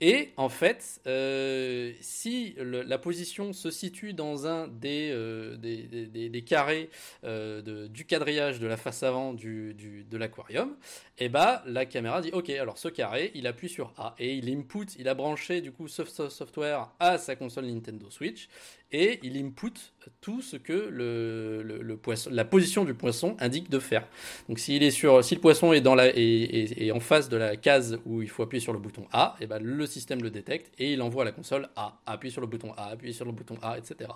Et 0.02 0.30
en 0.38 0.48
fait, 0.48 1.02
euh, 1.08 1.92
si 2.00 2.56
la 2.58 2.98
position 2.98 3.52
se 3.52 3.70
situe 3.70 4.14
dans 4.14 4.48
un 4.48 4.70
des, 4.70 5.12
euh, 5.12 5.58
des, 5.58 6.42
carrés 6.42 6.90
euh, 7.26 7.88
du 7.90 8.06
quadrillage 8.06 8.60
de 8.60 8.68
la 8.68 8.78
face 8.78 9.04
avant 9.04 9.34
de 9.34 10.18
l'aquarium, 10.18 10.78
eh 11.18 11.28
bah 11.28 11.64
la 11.66 11.86
caméra 11.86 12.22
dit 12.22 12.32
ok, 12.32 12.50
alors 12.52 12.78
ce 12.78 12.88
carré, 12.88 13.32
il 13.36 13.46
appuie 13.46 13.68
sur 13.68 13.94
A 13.98 14.16
et 14.20 14.36
il 14.36 14.50
input, 14.50 14.86
il 14.98 15.10
a 15.10 15.14
branché 15.14 15.60
du 15.60 15.74
coup 15.74 15.90
ce 15.90 16.06
software 16.06 16.92
à 17.00 17.18
sa 17.18 17.36
console 17.36 17.66
Nintendo 17.66 18.10
Switch 18.10 18.48
et 18.92 19.20
il 19.24 19.38
input 19.38 19.74
tout 20.22 20.42
ce 20.42 20.58
que 20.58 20.74
le, 20.74 21.62
le, 21.62 21.98
poisson, 21.98 22.30
la 22.34 22.44
position 22.44 22.84
du 22.86 22.94
poisson 22.94 23.36
indique 23.40 23.70
de 23.70 23.80
faire. 23.80 24.08
Donc 24.48 24.60
s'il 24.60 24.82
est 24.82 24.92
sur, 24.92 25.24
si 25.24 25.36
le 25.36 25.42
poisson 25.42 25.74
est 25.74 25.82
dans 25.82 25.96
la 25.96 26.10
et, 26.16 26.92
en 26.92 27.00
face 27.00 27.30
de 27.30 27.38
la 27.38 27.56
case 27.56 28.00
où 28.06 28.22
il 28.22 28.30
faut 28.30 28.44
appuyer 28.44 28.62
sur 28.62 28.74
le 28.74 28.80
bouton 28.80 29.06
A, 29.12 29.36
et 29.40 29.48
ben 29.48 29.62
le 29.62 29.86
système 29.86 30.22
le 30.22 30.32
détecte 30.32 30.72
et 30.80 30.94
il 30.94 31.02
envoie 31.02 31.22
à 31.22 31.26
la 31.26 31.32
console 31.32 31.70
A, 31.76 32.00
appuie 32.06 32.32
sur 32.32 32.42
le 32.42 32.48
bouton 32.48 32.74
A, 32.78 32.90
appuie 32.90 33.14
sur 33.14 33.26
le 33.26 33.32
bouton 33.32 33.58
A, 33.62 33.78
etc. 33.78 34.10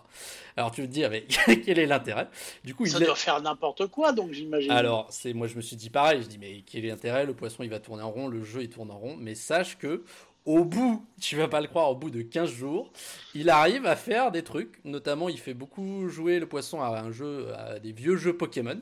Alors 0.58 0.72
tu 0.72 0.82
te 0.82 0.88
dis 0.88 1.04
avec 1.04 1.28
quel 1.66 1.78
est 1.78 1.86
l'intérêt? 1.86 2.28
Du 2.64 2.74
coup, 2.74 2.86
ça 2.86 3.00
doit 3.00 3.16
faire 3.16 3.42
n'importe 3.42 3.88
quoi, 3.88 4.12
donc 4.12 4.32
j'imagine. 4.32 4.72
Alors 4.72 5.08
c'est, 5.12 5.34
moi 5.34 5.48
je 5.48 5.56
me 5.56 5.62
suis 5.62 5.76
dit 5.76 5.90
pareil, 5.90 6.24
je 6.24 6.28
dis 6.28 6.40
mais 6.40 6.64
quel 6.66 6.86
est 6.86 6.90
l'intérêt? 6.90 7.26
Le 7.26 7.34
poisson 7.34 7.64
il 7.64 7.70
va 7.70 7.80
tourner 7.80 8.04
en 8.04 8.12
rond, 8.12 8.28
le 8.28 8.44
jeu 8.44 8.64
il 8.64 8.70
tourne 8.70 8.90
en 8.90 8.98
rond, 8.98 9.16
mais 9.20 9.36
sache 9.36 9.78
que 9.78 10.04
au 10.46 10.66
bout, 10.66 11.06
tu 11.22 11.38
vas 11.38 11.48
pas 11.48 11.62
le 11.62 11.68
croire, 11.68 11.90
au 11.90 11.96
bout 11.96 12.10
de 12.10 12.22
15 12.22 12.52
jours, 12.52 12.92
il 13.34 13.50
arrive 13.50 13.86
à 13.86 13.96
faire 13.96 14.30
des 14.30 14.44
trucs. 14.44 14.84
Notamment, 14.84 15.30
il 15.30 15.40
fait 15.40 15.54
beaucoup 15.54 16.10
jouer 16.10 16.40
le 16.40 16.48
poisson 16.48 16.82
à 16.82 17.00
un 17.00 17.12
jeu, 17.12 17.48
à 17.56 17.80
des 17.80 17.94
vieux 17.94 18.18
jeux 18.18 18.36
Pokémon. 18.36 18.82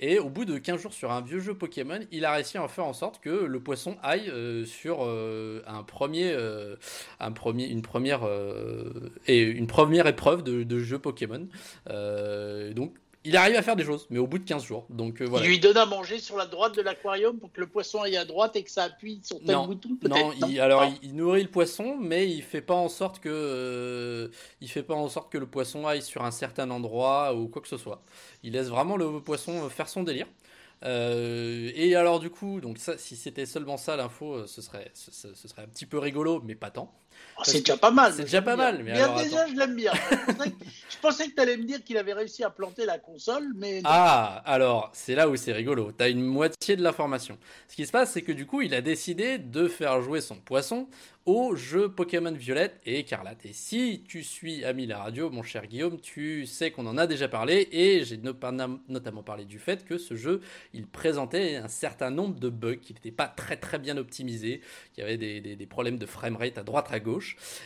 Et 0.00 0.18
au 0.18 0.30
bout 0.30 0.46
de 0.46 0.56
15 0.56 0.80
jours 0.80 0.92
sur 0.94 1.12
un 1.12 1.20
vieux 1.20 1.40
jeu 1.40 1.54
Pokémon, 1.54 2.00
il 2.12 2.24
a 2.24 2.32
réussi 2.32 2.56
à 2.56 2.66
faire 2.66 2.86
en 2.86 2.94
sorte 2.94 3.20
que 3.20 3.28
le 3.28 3.60
poisson 3.60 3.96
aille 4.02 4.30
euh, 4.30 4.64
sur 4.64 5.04
euh, 5.04 5.62
un 5.66 5.82
premier, 5.82 6.32
euh, 6.32 6.76
un 7.20 7.32
premier, 7.32 7.66
une 7.66 7.82
première 7.82 8.22
et 9.26 9.42
une 9.42 9.66
première 9.66 10.06
épreuve 10.06 10.42
de, 10.42 10.62
de 10.62 10.78
jeu 10.78 10.98
Pokémon. 10.98 11.46
donc 12.74 12.94
il 13.24 13.36
arrive 13.36 13.56
à 13.56 13.62
faire 13.62 13.76
des 13.76 13.84
choses, 13.84 14.06
mais 14.10 14.18
au 14.18 14.26
bout 14.26 14.38
de 14.38 14.44
15 14.44 14.64
jours. 14.64 14.84
Donc, 14.90 15.20
euh, 15.20 15.26
voilà. 15.26 15.46
Il 15.46 15.50
lui 15.50 15.58
donne 15.60 15.76
à 15.76 15.86
manger 15.86 16.18
sur 16.18 16.36
la 16.36 16.46
droite 16.46 16.74
de 16.74 16.82
l'aquarium 16.82 17.38
pour 17.38 17.52
que 17.52 17.60
le 17.60 17.66
poisson 17.66 18.02
aille 18.02 18.16
à 18.16 18.24
droite 18.24 18.56
et 18.56 18.62
que 18.62 18.70
ça 18.70 18.84
appuie 18.84 19.20
sur 19.22 19.38
tel 19.44 19.56
bouton 19.66 19.90
Non, 20.08 20.32
il, 20.48 20.60
alors 20.60 20.86
il, 21.02 21.14
nourrit 21.14 21.42
le 21.42 21.48
poisson, 21.48 21.96
mais 22.00 22.28
il 22.28 22.42
fait 22.42 22.60
pas 22.60 22.74
en 22.74 22.88
sorte 22.88 23.20
que 23.20 23.28
euh, 23.30 24.28
il 24.60 24.68
fait 24.68 24.82
pas 24.82 24.94
en 24.94 25.08
sorte 25.08 25.30
que 25.30 25.38
le 25.38 25.46
poisson 25.46 25.86
aille 25.86 26.02
sur 26.02 26.24
un 26.24 26.30
certain 26.30 26.70
endroit 26.70 27.34
ou 27.34 27.48
quoi 27.48 27.62
que 27.62 27.68
ce 27.68 27.78
soit. 27.78 28.02
Il 28.42 28.52
laisse 28.54 28.68
vraiment 28.68 28.96
le 28.96 29.20
poisson 29.20 29.68
faire 29.68 29.88
son 29.88 30.02
délire. 30.02 30.26
Euh, 30.84 31.70
et 31.74 31.94
alors 31.94 32.18
du 32.18 32.28
coup, 32.28 32.60
donc 32.60 32.78
ça, 32.78 32.98
si 32.98 33.14
c'était 33.14 33.46
seulement 33.46 33.76
ça 33.76 33.96
l'info, 33.96 34.46
ce 34.48 34.60
serait, 34.60 34.90
ce, 34.94 35.32
serait 35.34 35.62
un 35.62 35.68
petit 35.68 35.86
peu 35.86 35.98
rigolo, 35.98 36.42
mais 36.44 36.56
pas 36.56 36.70
tant. 36.70 36.92
Oh, 37.38 37.42
c'est 37.44 37.60
déjà 37.60 37.76
pas 37.76 37.90
mal. 37.90 38.12
C'est 38.14 38.22
déjà 38.22 38.42
pas 38.42 38.56
mal. 38.56 38.82
Mais 38.84 38.92
déjà, 38.92 39.46
je 39.48 39.56
l'aime 39.56 39.74
bien. 39.74 39.92
je 40.88 40.96
pensais 41.00 41.28
que 41.28 41.34
tu 41.34 41.40
allais 41.40 41.56
me 41.56 41.64
dire 41.64 41.82
qu'il 41.82 41.96
avait 41.96 42.12
réussi 42.12 42.44
à 42.44 42.50
planter 42.50 42.84
la 42.84 42.98
console, 42.98 43.52
mais. 43.56 43.80
Ah, 43.84 44.42
alors, 44.44 44.90
c'est 44.92 45.14
là 45.14 45.28
où 45.28 45.36
c'est 45.36 45.52
rigolo. 45.52 45.92
Tu 45.92 46.04
as 46.04 46.08
une 46.08 46.22
moitié 46.22 46.76
de 46.76 46.82
l'information. 46.82 47.38
Ce 47.68 47.76
qui 47.76 47.86
se 47.86 47.92
passe, 47.92 48.12
c'est 48.12 48.22
que 48.22 48.32
du 48.32 48.46
coup, 48.46 48.62
il 48.62 48.74
a 48.74 48.80
décidé 48.80 49.38
de 49.38 49.66
faire 49.66 50.02
jouer 50.02 50.20
son 50.20 50.36
poisson 50.36 50.88
au 51.24 51.54
jeu 51.54 51.88
Pokémon 51.88 52.32
Violette 52.32 52.80
et 52.84 52.98
Écarlate. 52.98 53.46
Et 53.46 53.52
si 53.52 54.02
tu 54.08 54.24
suis 54.24 54.64
Ami 54.64 54.86
la 54.86 54.98
radio, 54.98 55.30
mon 55.30 55.42
cher 55.42 55.66
Guillaume, 55.66 56.00
tu 56.00 56.46
sais 56.46 56.70
qu'on 56.72 56.86
en 56.86 56.98
a 56.98 57.06
déjà 57.06 57.28
parlé 57.28 57.68
et 57.70 58.04
j'ai 58.04 58.18
notamment 58.18 59.22
parlé 59.22 59.44
du 59.44 59.58
fait 59.58 59.84
que 59.84 59.98
ce 59.98 60.16
jeu, 60.16 60.40
il 60.74 60.86
présentait 60.86 61.56
un 61.56 61.68
certain 61.68 62.10
nombre 62.10 62.40
de 62.40 62.48
bugs, 62.48 62.76
qui 62.76 62.92
n'était 62.92 63.12
pas 63.12 63.28
très 63.28 63.56
très 63.56 63.78
bien 63.78 63.96
optimisé, 63.96 64.62
qu'il 64.94 65.02
y 65.02 65.06
avait 65.06 65.16
des, 65.16 65.40
des, 65.40 65.54
des 65.54 65.66
problèmes 65.66 65.98
de 65.98 66.06
framerate 66.06 66.58
à 66.58 66.64
droite 66.64 66.88
à 66.90 66.98
gauche 66.98 67.11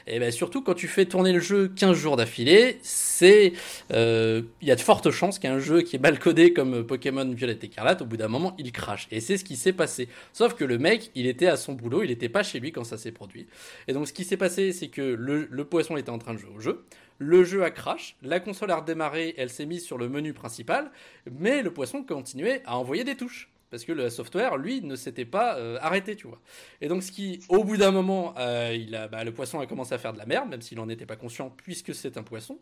Et 0.06 0.18
ben 0.18 0.30
surtout 0.30 0.62
quand 0.62 0.74
tu 0.74 0.88
fais 0.88 1.04
tourner 1.04 1.32
le 1.32 1.40
jeu 1.40 1.68
15 1.68 1.96
jours 1.96 2.16
d'affilée, 2.16 2.78
c'est 2.82 3.52
il 3.90 4.44
y 4.62 4.70
a 4.70 4.76
de 4.76 4.80
fortes 4.80 5.10
chances 5.10 5.38
qu'un 5.38 5.58
jeu 5.58 5.82
qui 5.82 5.96
est 5.96 5.98
mal 5.98 6.18
codé 6.18 6.52
comme 6.52 6.86
Pokémon 6.86 7.28
Violet 7.30 7.58
Écarlate, 7.62 8.02
au 8.02 8.06
bout 8.06 8.16
d'un 8.16 8.28
moment, 8.28 8.54
il 8.58 8.72
crache. 8.72 9.08
Et 9.10 9.20
c'est 9.20 9.36
ce 9.36 9.44
qui 9.44 9.56
s'est 9.56 9.72
passé. 9.72 10.08
Sauf 10.32 10.54
que 10.54 10.64
le 10.64 10.78
mec, 10.78 11.10
il 11.14 11.26
était 11.26 11.46
à 11.46 11.56
son 11.56 11.72
boulot, 11.72 12.02
il 12.02 12.08
n'était 12.08 12.28
pas 12.28 12.42
chez 12.42 12.60
lui 12.60 12.72
quand 12.72 12.84
ça 12.84 12.98
s'est 12.98 13.12
produit. 13.12 13.46
Et 13.88 13.92
donc 13.92 14.08
ce 14.08 14.12
qui 14.12 14.24
s'est 14.24 14.36
passé, 14.36 14.72
c'est 14.72 14.88
que 14.88 15.02
le, 15.02 15.48
le 15.50 15.64
poisson 15.64 15.96
était 15.96 16.10
en 16.10 16.18
train 16.18 16.34
de 16.34 16.38
jouer 16.38 16.52
au 16.54 16.60
jeu. 16.60 16.84
Le 17.18 17.44
jeu 17.44 17.64
a 17.64 17.70
crash, 17.70 18.16
la 18.22 18.40
console 18.40 18.70
a 18.70 18.76
redémarré, 18.76 19.34
elle 19.38 19.48
s'est 19.48 19.64
mise 19.64 19.84
sur 19.84 19.96
le 19.96 20.08
menu 20.08 20.34
principal, 20.34 20.90
mais 21.30 21.62
le 21.62 21.72
poisson 21.72 22.02
continuait 22.02 22.62
à 22.66 22.76
envoyer 22.76 23.04
des 23.04 23.16
touches 23.16 23.48
parce 23.70 23.84
que 23.84 23.92
le 23.92 24.10
software, 24.10 24.56
lui, 24.56 24.80
ne 24.82 24.94
s'était 24.94 25.24
pas 25.24 25.56
euh, 25.56 25.78
arrêté, 25.80 26.14
tu 26.14 26.26
vois. 26.26 26.40
Et 26.80 26.88
donc, 26.88 27.02
ce 27.02 27.10
qui, 27.10 27.40
au 27.48 27.64
bout 27.64 27.76
d'un 27.76 27.90
moment, 27.90 28.34
euh, 28.38 29.08
bah, 29.08 29.24
le 29.24 29.32
poisson 29.32 29.58
a 29.60 29.66
commencé 29.66 29.92
à 29.94 29.98
faire 29.98 30.12
de 30.12 30.18
la 30.18 30.26
merde, 30.26 30.48
même 30.48 30.62
s'il 30.62 30.78
n'en 30.78 30.88
était 30.88 31.06
pas 31.06 31.16
conscient, 31.16 31.50
puisque 31.50 31.94
c'est 31.94 32.16
un 32.16 32.22
poisson. 32.22 32.58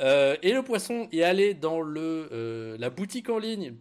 Euh, 0.00 0.36
et 0.42 0.52
le 0.52 0.62
poisson 0.62 1.08
est 1.10 1.22
allé 1.22 1.54
dans 1.54 1.80
la 1.82 2.90
boutique 2.90 3.28
en 3.28 3.38
ligne 3.38 3.74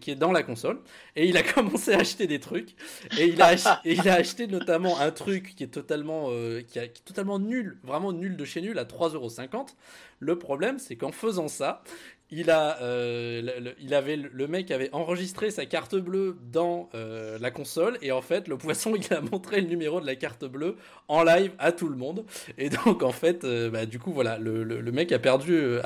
qui 0.00 0.10
est 0.10 0.16
dans 0.16 0.32
la 0.32 0.42
console, 0.42 0.80
et 1.16 1.26
il 1.26 1.36
a 1.36 1.42
commencé 1.54 1.92
à 1.92 1.98
acheter 1.98 2.26
des 2.26 2.40
trucs. 2.40 2.74
Et 3.18 3.26
il 3.26 3.42
a, 3.42 4.12
acheté 4.12 4.46
notamment 4.46 5.00
un 5.00 5.10
truc 5.10 5.54
qui, 5.56 5.64
est 5.64 5.68
totalement 5.68 7.38
nul, 7.38 7.78
vraiment 7.82 8.12
nul 8.12 8.36
de 8.36 8.44
chez 8.44 8.60
nul, 8.60 8.78
à 8.78 8.84
3,50€. 8.84 9.74
Le 10.20 10.38
problème, 10.38 10.78
c'est 10.78 10.96
qu'en 10.96 11.12
faisant 11.12 11.48
ça, 11.48 11.82
il 12.30 12.50
a, 12.50 12.80
euh, 12.82 13.40
le, 13.40 13.74
il 13.80 13.94
avait, 13.94 14.16
le 14.16 14.48
mec 14.48 14.70
avait 14.70 14.90
enregistré 14.92 15.50
sa 15.50 15.64
carte 15.64 15.96
bleue 15.96 16.36
dans 16.52 16.90
euh, 16.94 17.38
la 17.40 17.50
console 17.50 17.96
et 18.02 18.12
en 18.12 18.20
fait 18.20 18.48
le 18.48 18.58
poisson 18.58 18.94
il 18.96 19.12
a 19.14 19.20
montré 19.20 19.60
le 19.62 19.66
numéro 19.66 20.00
de 20.00 20.06
la 20.06 20.14
carte 20.14 20.44
bleue 20.44 20.76
en 21.08 21.22
live 21.22 21.52
à 21.58 21.72
tout 21.72 21.88
le 21.88 21.96
monde. 21.96 22.24
Et 22.58 22.68
donc 22.68 23.02
en 23.02 23.12
fait 23.12 23.44
euh, 23.44 23.70
bah, 23.70 23.86
du 23.86 23.98
coup 23.98 24.12
voilà 24.12 24.36
le, 24.36 24.62
le, 24.62 24.92
mec 24.92 25.12
a 25.12 25.18
perdu 25.18 25.78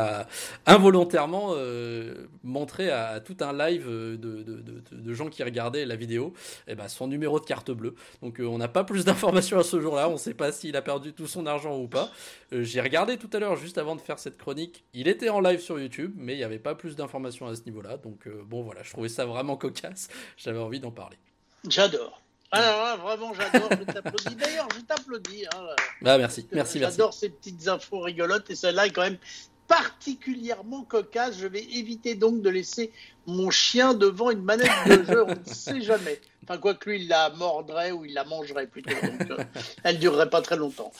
involontairement 0.66 1.54
montré 2.42 2.90
à, 2.90 3.20
tout 3.20 3.36
un 3.40 3.52
live 3.52 3.86
de, 3.86 4.16
de, 4.16 4.62
de, 4.90 5.12
gens 5.12 5.28
qui 5.28 5.42
regardaient 5.42 5.84
la 5.84 5.96
vidéo 5.96 6.32
et 6.66 6.74
bah, 6.74 6.88
son 6.88 7.06
numéro 7.08 7.38
de 7.40 7.44
carte 7.44 7.70
bleue. 7.70 7.94
Donc 8.22 8.40
on 8.40 8.58
n'a 8.58 8.68
pas 8.68 8.84
plus 8.84 9.04
d'informations 9.04 9.58
à 9.58 9.64
ce 9.64 9.80
jour-là. 9.80 10.08
On 10.08 10.16
sait 10.16 10.34
pas 10.34 10.50
s'il 10.50 10.76
a 10.76 10.82
perdu 10.82 11.12
tout 11.12 11.26
son 11.26 11.46
argent 11.46 11.76
ou 11.78 11.88
pas. 11.88 12.10
J'ai 12.52 12.80
regardé 12.80 13.16
tout 13.16 13.30
à 13.32 13.38
l'heure 13.38 13.56
juste 13.56 13.76
avant 13.76 13.96
de 13.96 14.00
faire 14.00 14.18
cette 14.18 14.38
chronique. 14.38 14.84
Il 14.94 15.08
était 15.08 15.28
en 15.28 15.40
live 15.40 15.60
sur 15.60 15.78
YouTube 15.78 16.14
mais 16.16 16.31
il 16.32 16.38
n'y 16.38 16.44
avait 16.44 16.58
pas 16.58 16.74
plus 16.74 16.96
d'informations 16.96 17.46
à 17.46 17.54
ce 17.54 17.62
niveau-là. 17.62 17.96
Donc 17.96 18.26
euh, 18.26 18.42
bon 18.44 18.62
voilà, 18.62 18.82
je 18.82 18.90
trouvais 18.92 19.08
ça 19.08 19.26
vraiment 19.26 19.56
cocasse. 19.56 20.08
J'avais 20.36 20.58
envie 20.58 20.80
d'en 20.80 20.90
parler. 20.90 21.18
J'adore. 21.68 22.20
Alors 22.54 22.98
vraiment, 22.98 23.32
j'adore, 23.32 23.70
je 23.70 23.84
t'applaudis. 23.84 24.36
D'ailleurs, 24.36 24.68
je 24.74 24.80
t'applaudis. 24.80 25.46
Hein, 25.46 25.66
bah, 26.02 26.18
merci, 26.18 26.46
merci, 26.52 26.78
merci. 26.80 26.96
J'adore 26.96 27.14
ces 27.14 27.30
petites 27.30 27.66
infos 27.66 28.00
rigolotes 28.00 28.50
et 28.50 28.54
celle-là 28.54 28.88
est 28.88 28.90
quand 28.90 29.02
même 29.02 29.16
particulièrement 29.72 30.84
cocasse. 30.84 31.38
Je 31.38 31.46
vais 31.46 31.62
éviter 31.62 32.14
donc 32.14 32.42
de 32.42 32.50
laisser 32.50 32.92
mon 33.26 33.50
chien 33.50 33.94
devant 33.94 34.30
une 34.30 34.42
manette 34.42 34.70
de 34.86 35.04
jeu, 35.04 35.24
on 35.24 35.30
ne 35.30 35.54
sait 35.54 35.80
jamais. 35.82 36.20
Enfin, 36.42 36.58
quoi 36.58 36.74
que 36.74 36.90
lui, 36.90 37.02
il 37.02 37.08
la 37.08 37.30
mordrait 37.30 37.92
ou 37.92 38.04
il 38.04 38.12
la 38.12 38.24
mangerait 38.24 38.66
plutôt. 38.66 38.90
Donc, 38.90 39.30
euh, 39.30 39.44
elle 39.84 39.98
durerait 39.98 40.28
pas 40.28 40.42
très 40.42 40.56
longtemps. 40.56 40.92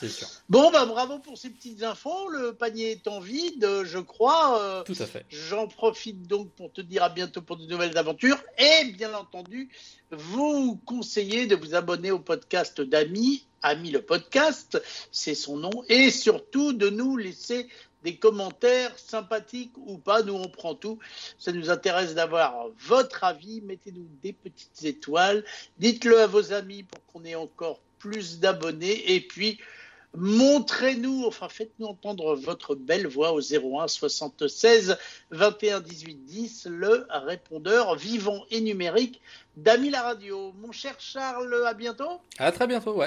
Bon, 0.49 0.71
bah, 0.71 0.85
bravo 0.85 1.19
pour 1.19 1.37
ces 1.37 1.49
petites 1.49 1.83
infos. 1.83 2.29
Le 2.29 2.53
panier 2.53 2.91
est 2.91 3.07
en 3.07 3.19
vide, 3.19 3.67
je 3.83 3.99
crois. 3.99 4.59
Euh, 4.59 4.83
Tout 4.83 4.95
à 4.99 5.05
fait. 5.05 5.25
J'en 5.29 5.67
profite 5.67 6.23
donc 6.27 6.49
pour 6.51 6.71
te 6.71 6.81
dire 6.81 7.03
à 7.03 7.09
bientôt 7.09 7.41
pour 7.41 7.57
de 7.57 7.65
nouvelles 7.65 7.97
aventures. 7.97 8.41
Et 8.57 8.85
bien 8.93 9.13
entendu, 9.13 9.69
vous 10.11 10.79
conseillez 10.85 11.45
de 11.45 11.55
vous 11.55 11.75
abonner 11.75 12.09
au 12.09 12.19
podcast 12.19 12.81
d'Ami. 12.81 13.45
Ami 13.61 13.91
le 13.91 14.01
podcast, 14.01 14.81
c'est 15.11 15.35
son 15.35 15.57
nom. 15.57 15.71
Et 15.89 16.09
surtout 16.09 16.73
de 16.73 16.89
nous 16.89 17.17
laisser 17.17 17.67
des 18.03 18.15
commentaires 18.17 18.97
sympathiques 18.97 19.77
ou 19.77 19.97
pas, 19.97 20.23
nous 20.23 20.33
on 20.33 20.49
prend 20.49 20.75
tout. 20.75 20.99
Ça 21.37 21.51
nous 21.51 21.69
intéresse 21.69 22.15
d'avoir 22.15 22.67
votre 22.79 23.23
avis. 23.23 23.61
Mettez-nous 23.61 24.07
des 24.21 24.33
petites 24.33 24.83
étoiles. 24.83 25.43
Dites-le 25.77 26.19
à 26.19 26.27
vos 26.27 26.53
amis 26.53 26.83
pour 26.83 27.05
qu'on 27.05 27.25
ait 27.25 27.35
encore 27.35 27.79
plus 27.99 28.39
d'abonnés. 28.39 29.13
Et 29.13 29.21
puis, 29.21 29.59
montrez-nous, 30.15 31.25
enfin 31.25 31.49
faites-nous 31.49 31.87
entendre 31.87 32.35
votre 32.35 32.75
belle 32.75 33.07
voix 33.07 33.33
au 33.33 33.39
01 33.39 33.87
76 33.87 34.97
21 35.31 35.79
18 35.79 36.25
10, 36.25 36.67
le 36.69 37.07
répondeur 37.09 37.95
vivant 37.95 38.45
et 38.51 38.61
numérique 38.61 39.21
d'Ami 39.57 39.89
la 39.89 40.01
radio. 40.01 40.53
Mon 40.61 40.71
cher 40.71 40.95
Charles, 40.99 41.65
à 41.65 41.73
bientôt. 41.73 42.19
À 42.37 42.51
très 42.51 42.67
bientôt, 42.67 42.93
ouais. 42.93 43.01